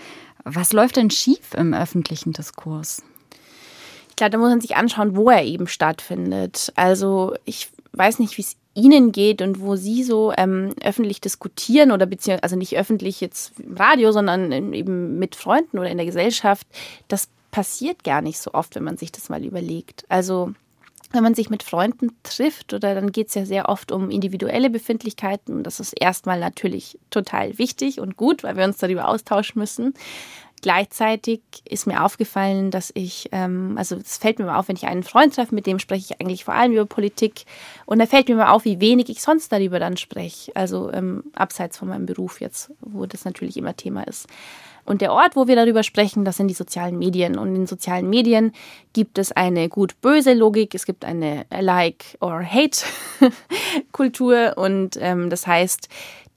[0.42, 3.03] Was läuft denn schief im öffentlichen Diskurs?
[4.11, 6.72] Ich glaube, da muss man sich anschauen, wo er eben stattfindet.
[6.75, 11.92] Also ich weiß nicht, wie es Ihnen geht und wo Sie so ähm, öffentlich diskutieren
[11.92, 16.07] oder beziehungsweise also nicht öffentlich jetzt im Radio, sondern eben mit Freunden oder in der
[16.07, 16.66] Gesellschaft.
[17.09, 20.05] Das passiert gar nicht so oft, wenn man sich das mal überlegt.
[20.09, 20.53] Also
[21.12, 24.71] wenn man sich mit Freunden trifft, oder dann geht es ja sehr oft um individuelle
[24.71, 25.54] Befindlichkeiten.
[25.54, 29.94] Und das ist erstmal natürlich total wichtig und gut, weil wir uns darüber austauschen müssen.
[30.63, 34.87] gleichzeitig ist mir aufgefallen, dass ich, ähm, also es fällt mir mal auf, wenn ich
[34.87, 37.44] einen Freund treffe, mit dem spreche ich eigentlich vor allem über Politik.
[37.85, 40.50] Und da fällt mir mal auf, wie wenig ich sonst darüber dann spreche.
[40.57, 44.27] Also ähm, abseits von meinem Beruf jetzt, wo das natürlich immer Thema ist.
[44.87, 47.37] Und der Ort, wo wir darüber sprechen, das sind die sozialen Medien.
[47.37, 48.53] Und in sozialen Medien
[48.93, 54.55] gibt es eine gut-böse Logik, es gibt eine Like- or Hate-Kultur.
[54.57, 55.89] Und ähm, das heißt,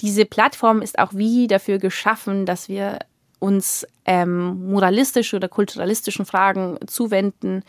[0.01, 2.99] diese Plattform ist auch wie dafür geschaffen, dass wir
[3.39, 7.63] uns ähm, moralistische oder kulturalistischen Fragen zuwenden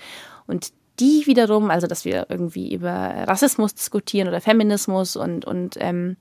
[0.47, 6.17] und die wiederum, also dass wir irgendwie über Rassismus diskutieren oder Feminismus und, und ähm,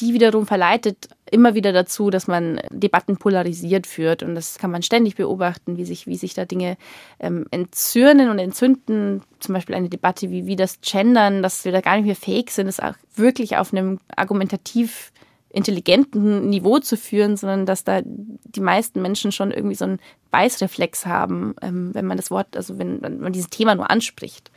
[0.00, 4.22] die wiederum verleitet immer wieder dazu, dass man Debatten polarisiert führt.
[4.22, 6.76] Und das kann man ständig beobachten, wie sich, wie sich da Dinge
[7.20, 9.22] ähm, entzürnen und entzünden.
[9.38, 12.50] Zum Beispiel eine Debatte wie, wie das Gendern, dass wir da gar nicht mehr fähig
[12.50, 15.12] sind, das auch wirklich auf einem argumentativ
[15.52, 19.98] intelligenten Niveau zu führen, sondern dass da die meisten Menschen schon irgendwie so einen
[20.30, 24.50] Beißreflex haben, ähm, wenn man das Wort, also wenn, wenn man dieses Thema nur anspricht.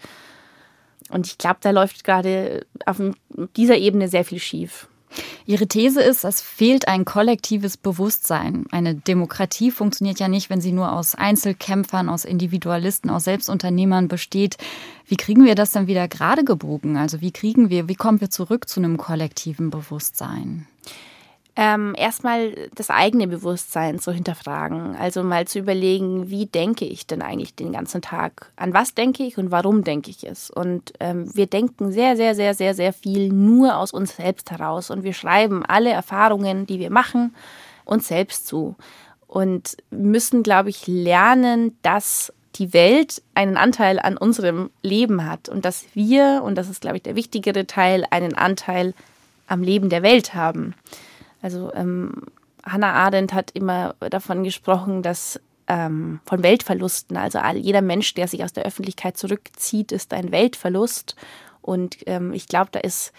[1.10, 3.02] Und ich glaube, da läuft gerade auf
[3.56, 4.88] dieser Ebene sehr viel schief.
[5.45, 8.66] Ihre These ist, es fehlt ein kollektives Bewusstsein.
[8.72, 14.57] Eine Demokratie funktioniert ja nicht, wenn sie nur aus Einzelkämpfern, aus Individualisten, aus Selbstunternehmern besteht.
[15.07, 16.97] Wie kriegen wir das dann wieder gerade gebogen?
[16.97, 20.68] Also wie kriegen wir, wie kommen wir zurück zu einem kollektiven Bewusstsein?
[21.56, 24.95] Ähm, erstmal das eigene Bewusstsein zu hinterfragen.
[24.95, 28.51] Also mal zu überlegen, wie denke ich denn eigentlich den ganzen Tag?
[28.56, 30.49] An was denke ich und warum denke ich es?
[30.49, 34.89] Und ähm, wir denken sehr, sehr, sehr, sehr, sehr viel nur aus uns selbst heraus.
[34.89, 37.36] Und wir schreiben alle Erfahrungen, die wir machen,
[37.86, 38.76] uns selbst zu.
[39.28, 45.66] Und müssen, glaube ich, lernen, dass die Welt einen Anteil an unserem Leben hat und
[45.66, 48.93] dass wir, und das ist, glaube ich, der wichtigere Teil, einen Anteil
[49.47, 50.76] am Leben der Welt haben.
[51.44, 52.24] Also ähm,
[52.66, 58.44] Hannah Arendt hat immer davon gesprochen, dass ähm, von Weltverlusten, also jeder Mensch, der sich
[58.44, 61.16] aus der Öffentlichkeit zurückzieht, ist ein Weltverlust.
[61.62, 63.14] Und ähm, ich glaube, da ist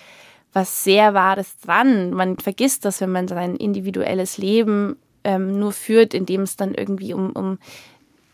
[0.53, 2.13] was sehr Wahres dran.
[2.13, 7.13] Man vergisst das, wenn man sein individuelles Leben ähm, nur führt, indem es dann irgendwie
[7.13, 7.59] um, um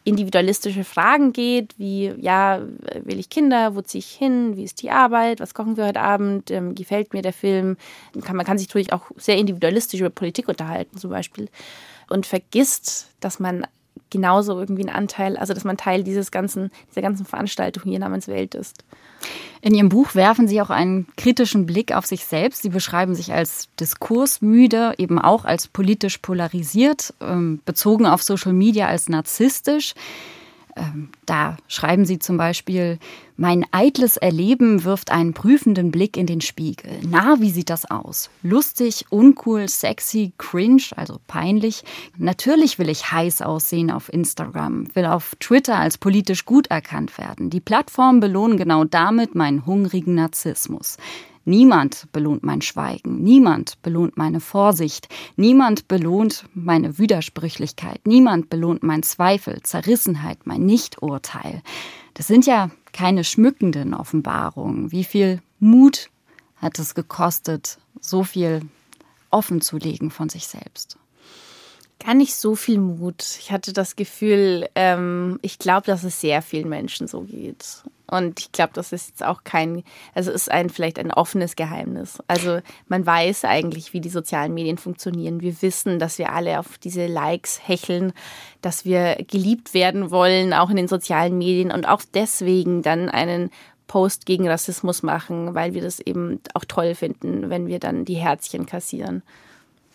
[0.05, 2.62] individualistische Fragen geht, wie, ja,
[3.05, 6.01] will ich Kinder, wo ziehe ich hin, wie ist die Arbeit, was kochen wir heute
[6.01, 7.76] Abend, ähm, gefällt mir der Film.
[8.22, 11.48] Kann, man kann sich natürlich auch sehr individualistisch über Politik unterhalten zum Beispiel
[12.09, 13.66] und vergisst, dass man
[14.11, 18.28] genauso irgendwie ein Anteil, also dass man Teil dieses ganzen, dieser ganzen Veranstaltung hier namens
[18.28, 18.84] Welt ist.
[19.62, 22.62] In Ihrem Buch werfen Sie auch einen kritischen Blick auf sich selbst.
[22.62, 28.86] Sie beschreiben sich als diskursmüde, eben auch als politisch polarisiert, ähm, bezogen auf Social Media
[28.86, 29.95] als narzisstisch.
[30.76, 32.98] Ähm, da schreiben Sie zum Beispiel,
[33.36, 36.92] mein eitles Erleben wirft einen prüfenden Blick in den Spiegel.
[37.08, 38.30] Na, wie sieht das aus?
[38.42, 41.82] Lustig, uncool, sexy, cringe, also peinlich.
[42.18, 47.50] Natürlich will ich heiß aussehen auf Instagram, will auf Twitter als politisch gut erkannt werden.
[47.50, 50.98] Die Plattformen belohnen genau damit meinen hungrigen Narzissmus.
[51.51, 59.03] Niemand belohnt mein Schweigen, niemand belohnt meine Vorsicht, niemand belohnt meine Widersprüchlichkeit, niemand belohnt mein
[59.03, 61.62] Zweifel, Zerrissenheit, mein Nichturteil.
[62.14, 64.92] Das sind ja keine schmückenden Offenbarungen.
[64.92, 66.11] Wie viel Mut
[66.55, 68.61] hat es gekostet, so viel
[69.30, 70.98] offen zu legen von sich selbst?
[71.98, 73.24] Gar nicht so viel Mut.
[73.40, 77.82] Ich hatte das Gefühl, ähm, ich glaube, dass es sehr vielen Menschen so geht.
[78.11, 79.84] Und ich glaube, das ist jetzt auch kein,
[80.14, 82.18] also ist ein vielleicht ein offenes Geheimnis.
[82.26, 85.40] Also man weiß eigentlich, wie die sozialen Medien funktionieren.
[85.40, 88.12] Wir wissen, dass wir alle auf diese Likes hecheln,
[88.62, 93.50] dass wir geliebt werden wollen, auch in den sozialen Medien und auch deswegen dann einen
[93.86, 98.14] Post gegen Rassismus machen, weil wir das eben auch toll finden, wenn wir dann die
[98.14, 99.22] Herzchen kassieren.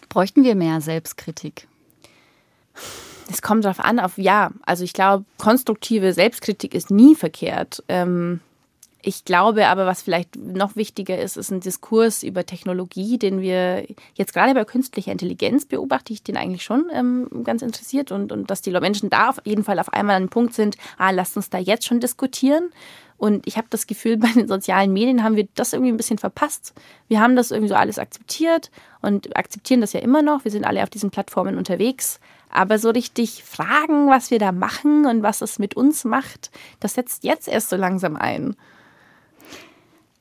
[0.09, 1.67] Bräuchten wir mehr Selbstkritik?
[3.29, 4.51] Es kommt darauf an, auf ja.
[4.65, 7.83] Also ich glaube, konstruktive Selbstkritik ist nie verkehrt.
[7.87, 8.39] Ähm,
[9.07, 13.85] ich glaube aber, was vielleicht noch wichtiger ist, ist ein Diskurs über Technologie, den wir
[14.15, 18.49] jetzt gerade bei künstlicher Intelligenz beobachte ich den eigentlich schon ähm, ganz interessiert und, und
[18.49, 21.37] dass die Menschen da auf jeden Fall auf einmal an einem Punkt sind, ah, lasst
[21.37, 22.71] uns da jetzt schon diskutieren.
[23.17, 26.17] Und ich habe das Gefühl, bei den sozialen Medien haben wir das irgendwie ein bisschen
[26.17, 26.73] verpasst.
[27.07, 28.71] Wir haben das irgendwie so alles akzeptiert
[29.03, 30.43] und akzeptieren das ja immer noch.
[30.45, 32.19] Wir sind alle auf diesen Plattformen unterwegs.
[32.55, 36.93] Aber so richtig fragen, was wir da machen und was es mit uns macht, das
[36.93, 38.55] setzt jetzt erst so langsam ein.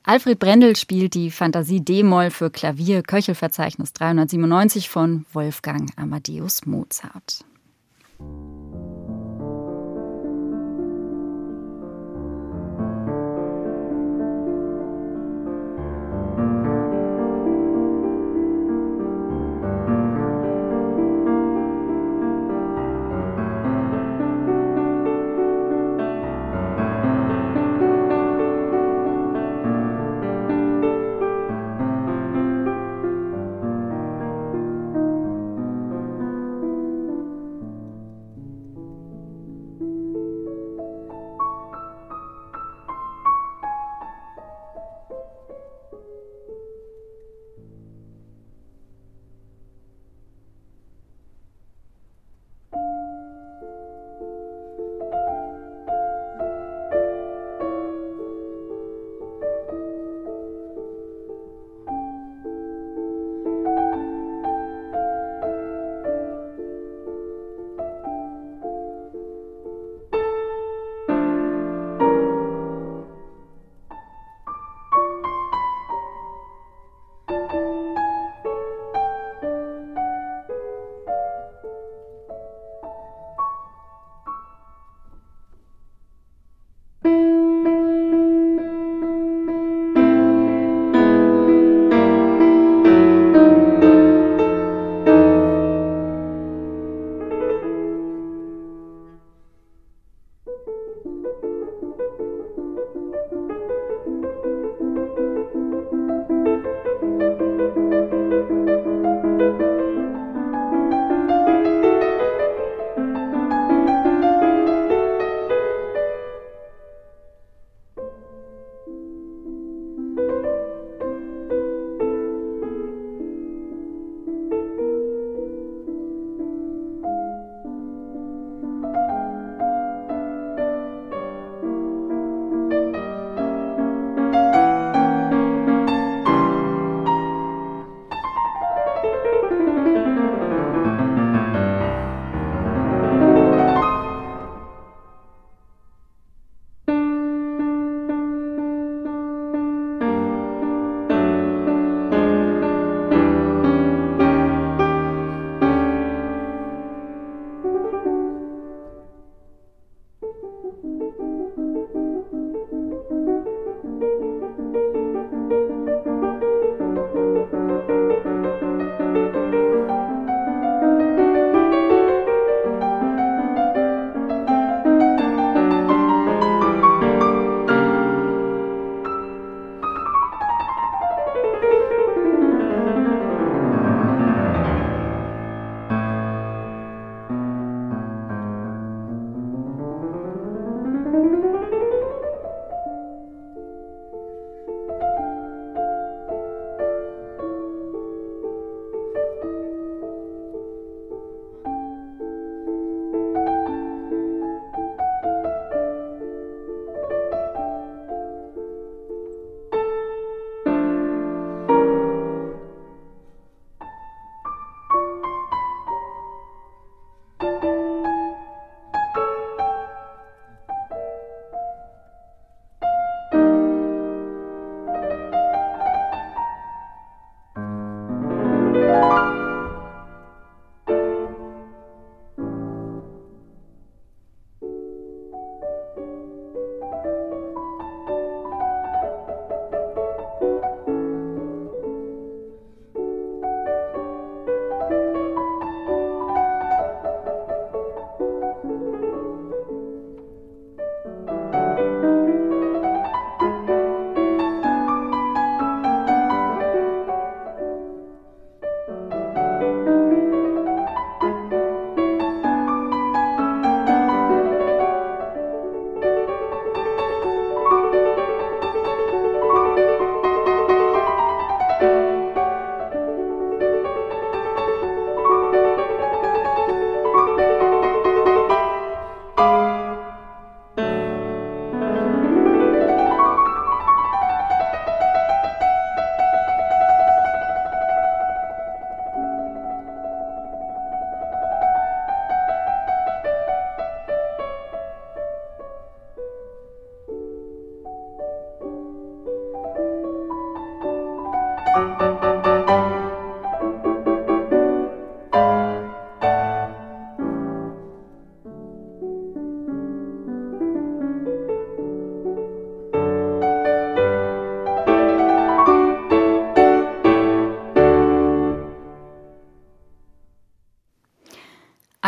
[0.03, 7.45] Alfred Brendel spielt die Fantasie D-Moll für Klavier, Köchelverzeichnis 397 von Wolfgang Amadeus Mozart.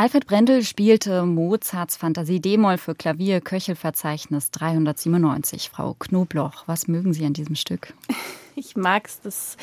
[0.08, 5.70] Alfred Brendel spielte Mozarts Fantasie D-Moll für Klavier Köchelverzeichnis 397.
[5.70, 7.94] Frau Knobloch, was mögen Sie an diesem Stück?
[8.60, 9.56] Ich mag es, dass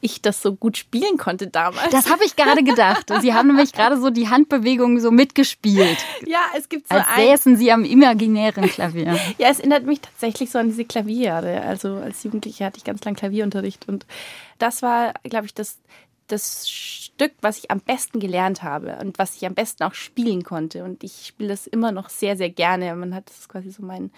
[0.00, 1.90] ich das so gut spielen konnte damals.
[1.90, 3.04] Das habe ich gerade gedacht.
[3.20, 5.98] Sie haben nämlich gerade so die Handbewegungen so mitgespielt.
[6.26, 9.18] Ja, es gibt so Als säßen Sie am imaginären Klavier.
[9.36, 11.60] ja, es erinnert mich tatsächlich so an diese Klavierjahre.
[11.60, 14.06] Also als Jugendliche hatte ich ganz lang Klavierunterricht und
[14.58, 15.76] das war, glaube ich, das,
[16.28, 20.44] das Stück, was ich am besten gelernt habe und was ich am besten auch spielen
[20.44, 20.84] konnte.
[20.84, 22.94] Und ich spiele das immer noch sehr, sehr gerne.
[22.94, 24.10] Man hat das quasi so mein,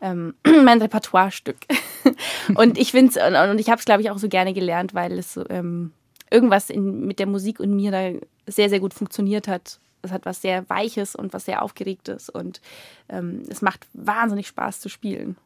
[0.00, 0.34] ähm,
[0.64, 1.56] mein Repertoirestück.
[2.54, 5.18] und ich finde es, und ich habe es, glaube ich, auch so gerne gelernt, weil
[5.18, 5.92] es ähm,
[6.30, 8.10] irgendwas in, mit der Musik und mir da
[8.46, 9.80] sehr, sehr gut funktioniert hat.
[10.02, 12.60] Es hat was sehr Weiches und was sehr Aufgeregtes und
[13.08, 15.36] ähm, es macht wahnsinnig Spaß zu spielen.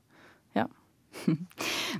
[0.54, 0.68] Ja.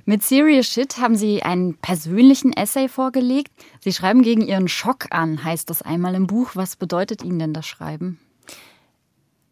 [0.05, 3.51] Mit Serious Shit haben Sie einen persönlichen Essay vorgelegt.
[3.79, 6.51] Sie schreiben gegen Ihren Schock an, heißt das einmal im Buch.
[6.53, 8.19] Was bedeutet Ihnen denn das Schreiben?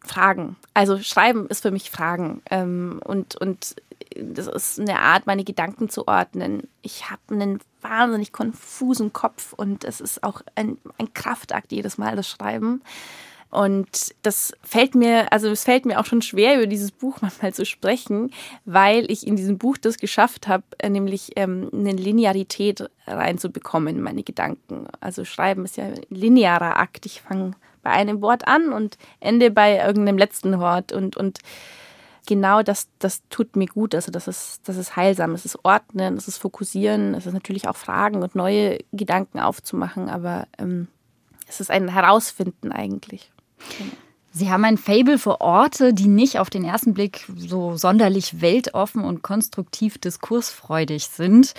[0.00, 0.56] Fragen.
[0.74, 2.42] Also Schreiben ist für mich Fragen.
[2.50, 3.76] Ähm, und, und
[4.16, 6.68] das ist eine Art, meine Gedanken zu ordnen.
[6.82, 12.16] Ich habe einen wahnsinnig konfusen Kopf und es ist auch ein, ein Kraftakt jedes Mal,
[12.16, 12.82] das Schreiben.
[13.50, 17.52] Und das fällt mir, also es fällt mir auch schon schwer, über dieses Buch manchmal
[17.52, 18.30] zu sprechen,
[18.64, 24.02] weil ich in diesem Buch das geschafft habe, äh, nämlich ähm, eine Linearität reinzubekommen in
[24.02, 24.86] meine Gedanken.
[25.00, 27.06] Also Schreiben ist ja ein linearer Akt.
[27.06, 31.38] Ich fange bei einem Wort an und ende bei irgendeinem letzten Wort und, und
[32.26, 33.94] genau das, das tut mir gut.
[33.94, 35.32] Also das ist, das ist heilsam.
[35.32, 40.08] Es ist Ordnen, es ist Fokussieren, es ist natürlich auch Fragen und neue Gedanken aufzumachen,
[40.08, 40.86] aber ähm,
[41.48, 43.32] es ist ein Herausfinden eigentlich.
[44.32, 49.02] Sie haben ein Fable für Orte, die nicht auf den ersten Blick so sonderlich weltoffen
[49.02, 51.54] und konstruktiv diskursfreudig sind.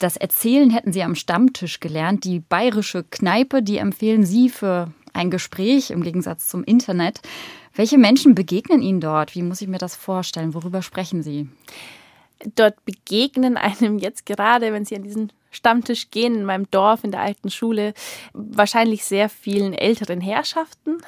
[0.00, 2.24] Das Erzählen hätten Sie am Stammtisch gelernt.
[2.24, 7.20] Die bayerische Kneipe, die empfehlen Sie für ein Gespräch im Gegensatz zum Internet.
[7.74, 9.36] Welche Menschen begegnen Ihnen dort?
[9.36, 10.52] Wie muss ich mir das vorstellen?
[10.52, 11.48] Worüber sprechen Sie?
[12.56, 17.10] Dort begegnen einem jetzt gerade, wenn Sie an diesen Stammtisch gehen in meinem Dorf, in
[17.10, 17.94] der alten Schule,
[18.34, 20.98] wahrscheinlich sehr vielen älteren Herrschaften.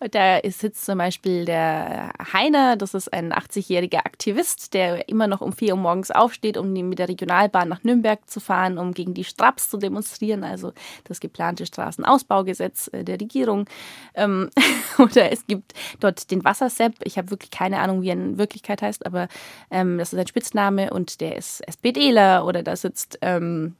[0.10, 5.52] da sitzt zum Beispiel der Heiner, das ist ein 80-jähriger Aktivist, der immer noch um
[5.52, 9.24] 4 Uhr morgens aufsteht, um mit der Regionalbahn nach Nürnberg zu fahren, um gegen die
[9.24, 10.72] Straps zu demonstrieren, also
[11.04, 13.66] das geplante Straßenausbaugesetz äh, der Regierung.
[14.14, 14.50] Ähm,
[14.98, 18.80] oder es gibt dort den Wassersepp, ich habe wirklich keine Ahnung, wie er in Wirklichkeit
[18.80, 19.26] heißt, aber
[19.72, 23.76] ähm, das ist ein Spitzname und der ist SPDler oder da sitzt ähm,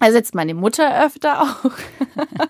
[0.00, 1.72] da sitzt meine Mutter öfter auch.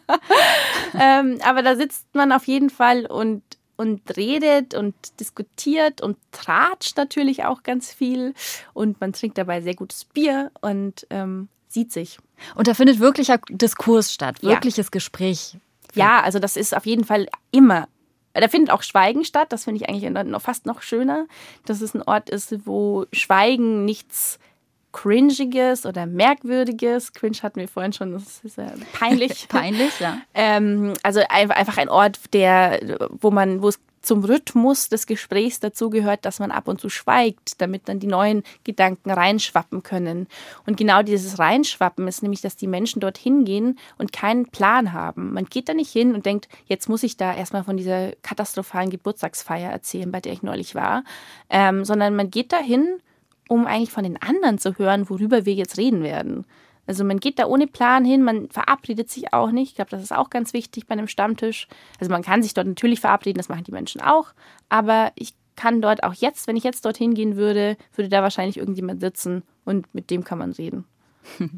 [1.00, 3.42] ähm, aber da sitzt man auf jeden Fall und,
[3.76, 8.34] und redet und diskutiert und tratscht natürlich auch ganz viel.
[8.74, 12.18] Und man trinkt dabei sehr gutes Bier und ähm, sieht sich.
[12.54, 14.90] Und da findet wirklicher Diskurs statt, wirkliches ja.
[14.90, 15.56] Gespräch.
[15.94, 17.88] Ja, also das ist auf jeden Fall immer
[18.34, 19.52] da findet auch Schweigen statt.
[19.52, 21.26] Das finde ich eigentlich noch fast noch schöner,
[21.64, 24.38] dass es ein Ort ist, wo Schweigen nichts
[24.99, 27.12] Cringiges oder Merkwürdiges.
[27.12, 29.46] Cringe hatten wir vorhin schon, das ist ja peinlich.
[29.49, 30.18] peinlich, ja.
[30.34, 32.80] Ähm, also einfach ein Ort, der,
[33.20, 37.61] wo man, wo es zum Rhythmus des Gesprächs dazugehört, dass man ab und zu schweigt,
[37.61, 40.26] damit dann die neuen Gedanken reinschwappen können.
[40.66, 45.32] Und genau dieses Reinschwappen ist nämlich, dass die Menschen dorthin gehen und keinen Plan haben.
[45.32, 48.90] Man geht da nicht hin und denkt, jetzt muss ich da erstmal von dieser katastrophalen
[48.90, 51.05] Geburtstagsfeier erzählen, bei der ich neulich war,
[51.51, 53.01] ähm, sondern man geht da hin
[53.49, 56.44] um eigentlich von den anderen zu hören, worüber wir jetzt reden werden.
[56.86, 59.70] Also man geht da ohne Plan hin, man verabredet sich auch nicht.
[59.70, 61.68] Ich glaube, das ist auch ganz wichtig bei einem Stammtisch.
[62.01, 64.32] Also man kann sich dort natürlich verabreden, das machen die Menschen auch.
[64.70, 68.57] Aber ich kann dort auch jetzt, wenn ich jetzt dorthin gehen würde, würde da wahrscheinlich
[68.57, 70.84] irgendjemand sitzen und mit dem kann man reden.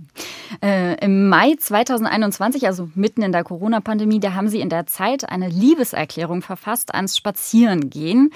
[0.62, 5.28] Äh, Im Mai 2021, also mitten in der Corona-Pandemie, da haben Sie in der Zeit
[5.28, 8.32] eine Liebeserklärung verfasst ans Spazierengehen.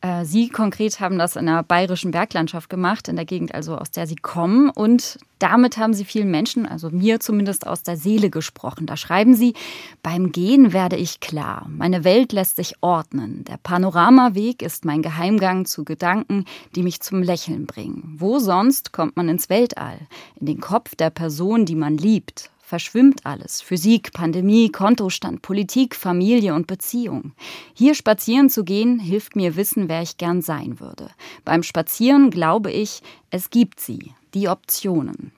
[0.00, 3.90] Äh, Sie konkret haben das in der bayerischen Berglandschaft gemacht, in der Gegend also, aus
[3.90, 4.70] der Sie kommen.
[4.70, 8.86] Und damit haben Sie vielen Menschen, also mir zumindest, aus der Seele gesprochen.
[8.86, 9.54] Da schreiben Sie,
[10.02, 11.66] beim Gehen werde ich klar.
[11.68, 13.44] Meine Welt lässt sich ordnen.
[13.44, 16.44] Der Panoramaweg ist mein Geheimgang zu Gedanken,
[16.74, 18.14] die mich zum Lächeln bringen.
[18.18, 19.98] Wo sonst kommt man ins Weltall?
[20.36, 23.62] In den Kopf der Person, die man liebt verschwimmt alles.
[23.62, 27.32] Physik, Pandemie, Kontostand, Politik, Familie und Beziehung.
[27.74, 31.10] Hier spazieren zu gehen, hilft mir wissen, wer ich gern sein würde.
[31.44, 35.30] Beim Spazieren glaube ich, es gibt sie, die Optionen.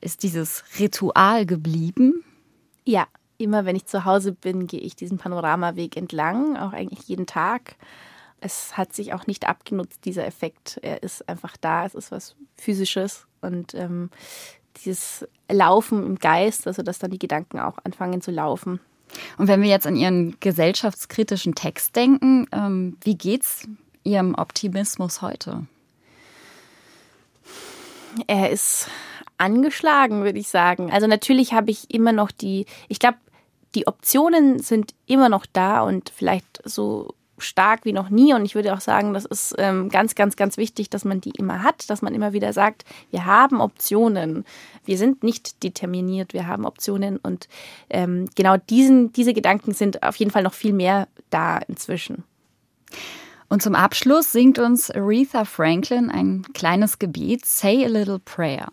[0.00, 2.24] Ist dieses Ritual geblieben?
[2.84, 3.06] Ja,
[3.38, 7.76] immer wenn ich zu Hause bin, gehe ich diesen Panoramaweg entlang, auch eigentlich jeden Tag.
[8.40, 10.80] Es hat sich auch nicht abgenutzt, dieser Effekt.
[10.82, 14.10] Er ist einfach da, es ist was Physisches und ähm,
[14.84, 18.80] dieses Laufen im Geist, also dass dann die Gedanken auch anfangen zu laufen.
[19.38, 23.68] Und wenn wir jetzt an Ihren gesellschaftskritischen Text denken, ähm, wie geht's
[24.02, 25.66] Ihrem Optimismus heute?
[28.26, 28.88] Er ist
[29.38, 30.90] angeschlagen, würde ich sagen.
[30.92, 33.18] Also natürlich habe ich immer noch die, ich glaube,
[33.74, 38.34] die Optionen sind immer noch da und vielleicht so stark wie noch nie.
[38.34, 41.30] Und ich würde auch sagen, das ist ähm, ganz, ganz, ganz wichtig, dass man die
[41.30, 44.44] immer hat, dass man immer wieder sagt, wir haben Optionen.
[44.84, 47.16] Wir sind nicht determiniert, wir haben Optionen.
[47.18, 47.48] Und
[47.90, 52.24] ähm, genau diesen, diese Gedanken sind auf jeden Fall noch viel mehr da inzwischen.
[53.48, 58.68] Und zum Abschluss singt uns Aretha Franklin ein kleines Gebet, Say a Little Prayer.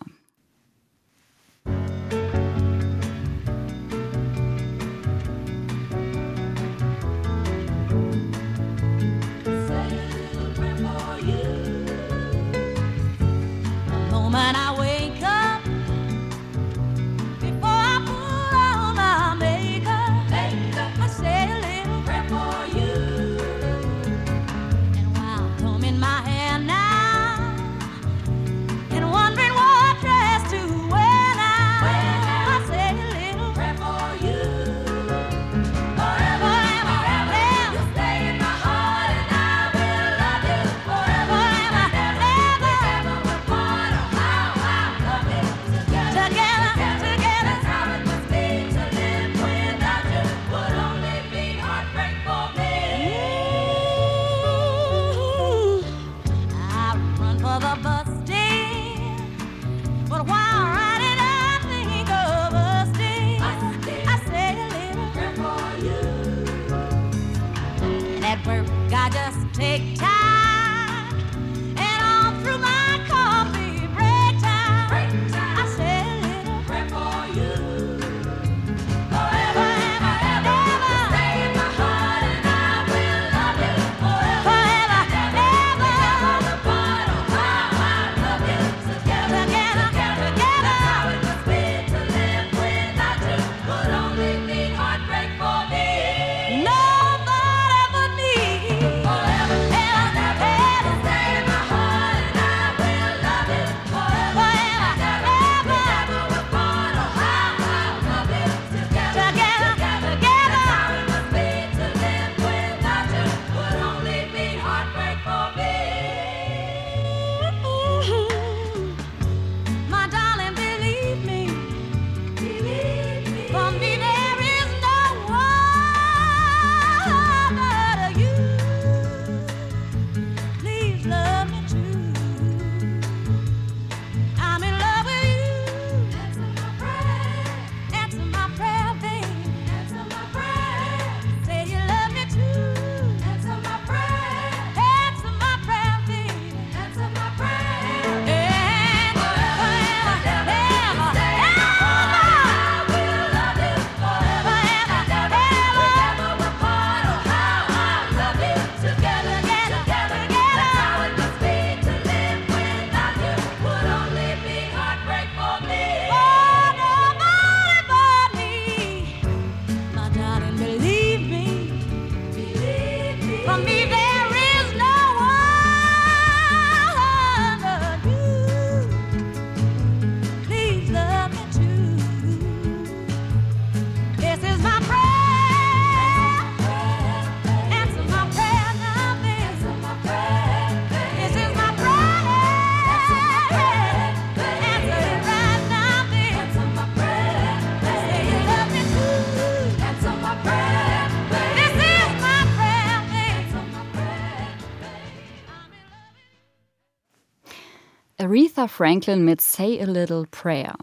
[208.32, 210.74] Aretha Franklin mit Say a Little Prayer.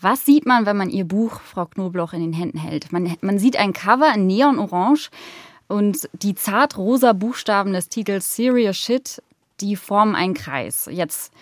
[0.00, 2.90] Was sieht man, wenn man ihr Buch Frau Knobloch in den Händen hält?
[2.90, 5.08] Man, man sieht ein Cover in Neonorange
[5.68, 9.22] und die zart rosa Buchstaben des Titels Serious Shit,
[9.60, 10.88] die formen einen Kreis.
[10.90, 11.32] Jetzt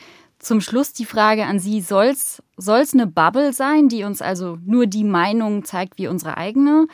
[0.40, 4.86] zum Schluss die Frage an Sie, soll's soll's eine Bubble sein, die uns also nur
[4.86, 6.86] die Meinung zeigt wie unsere eigene?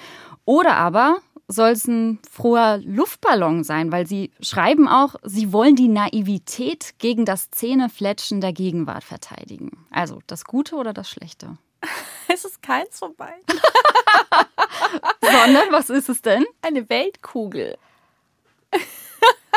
[0.45, 1.17] Oder aber
[1.49, 7.25] soll es ein froher Luftballon sein, weil sie schreiben auch, sie wollen die Naivität gegen
[7.25, 9.87] das Zähnefletschen der Gegenwart verteidigen.
[9.91, 11.59] Also das Gute oder das Schlechte?
[12.29, 13.33] Es ist keins vorbei.
[15.21, 16.45] Sondern, was ist es denn?
[16.61, 17.79] Eine Weltkugel.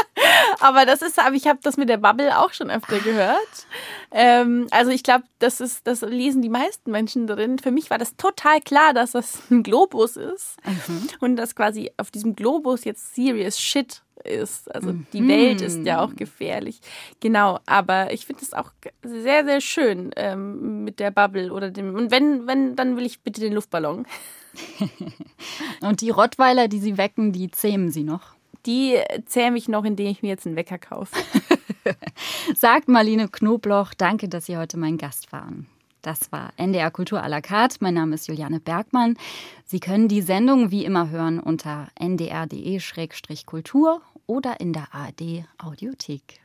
[0.60, 3.68] aber das ist, aber ich habe das mit der Bubble auch schon öfter gehört.
[4.12, 7.60] Ähm, also ich glaube, das ist, das lesen die meisten Menschen drin.
[7.60, 11.10] Für mich war das total klar, dass das ein Globus ist mhm.
[11.20, 14.74] und dass quasi auf diesem Globus jetzt serious shit ist.
[14.74, 15.08] Also mhm.
[15.14, 16.82] die Welt ist ja auch gefährlich.
[17.20, 18.72] Genau, aber ich finde es auch
[19.04, 21.96] sehr, sehr schön ähm, mit der Bubble oder dem.
[21.96, 24.06] Und wenn, wenn, dann will ich bitte den Luftballon.
[25.82, 30.08] und die Rottweiler, die sie wecken, die zähmen sie noch die zähme ich noch, indem
[30.08, 31.16] ich mir jetzt einen Wecker kaufe.
[32.56, 35.68] Sagt Marlene Knobloch, danke, dass Sie heute mein Gast waren.
[36.02, 37.78] Das war NDR Kultur à la carte.
[37.82, 39.18] Mein Name ist Juliane Bergmann.
[39.66, 46.40] Sie können die Sendung wie immer hören unter ndr.de-kultur oder in der ARD Audiothek.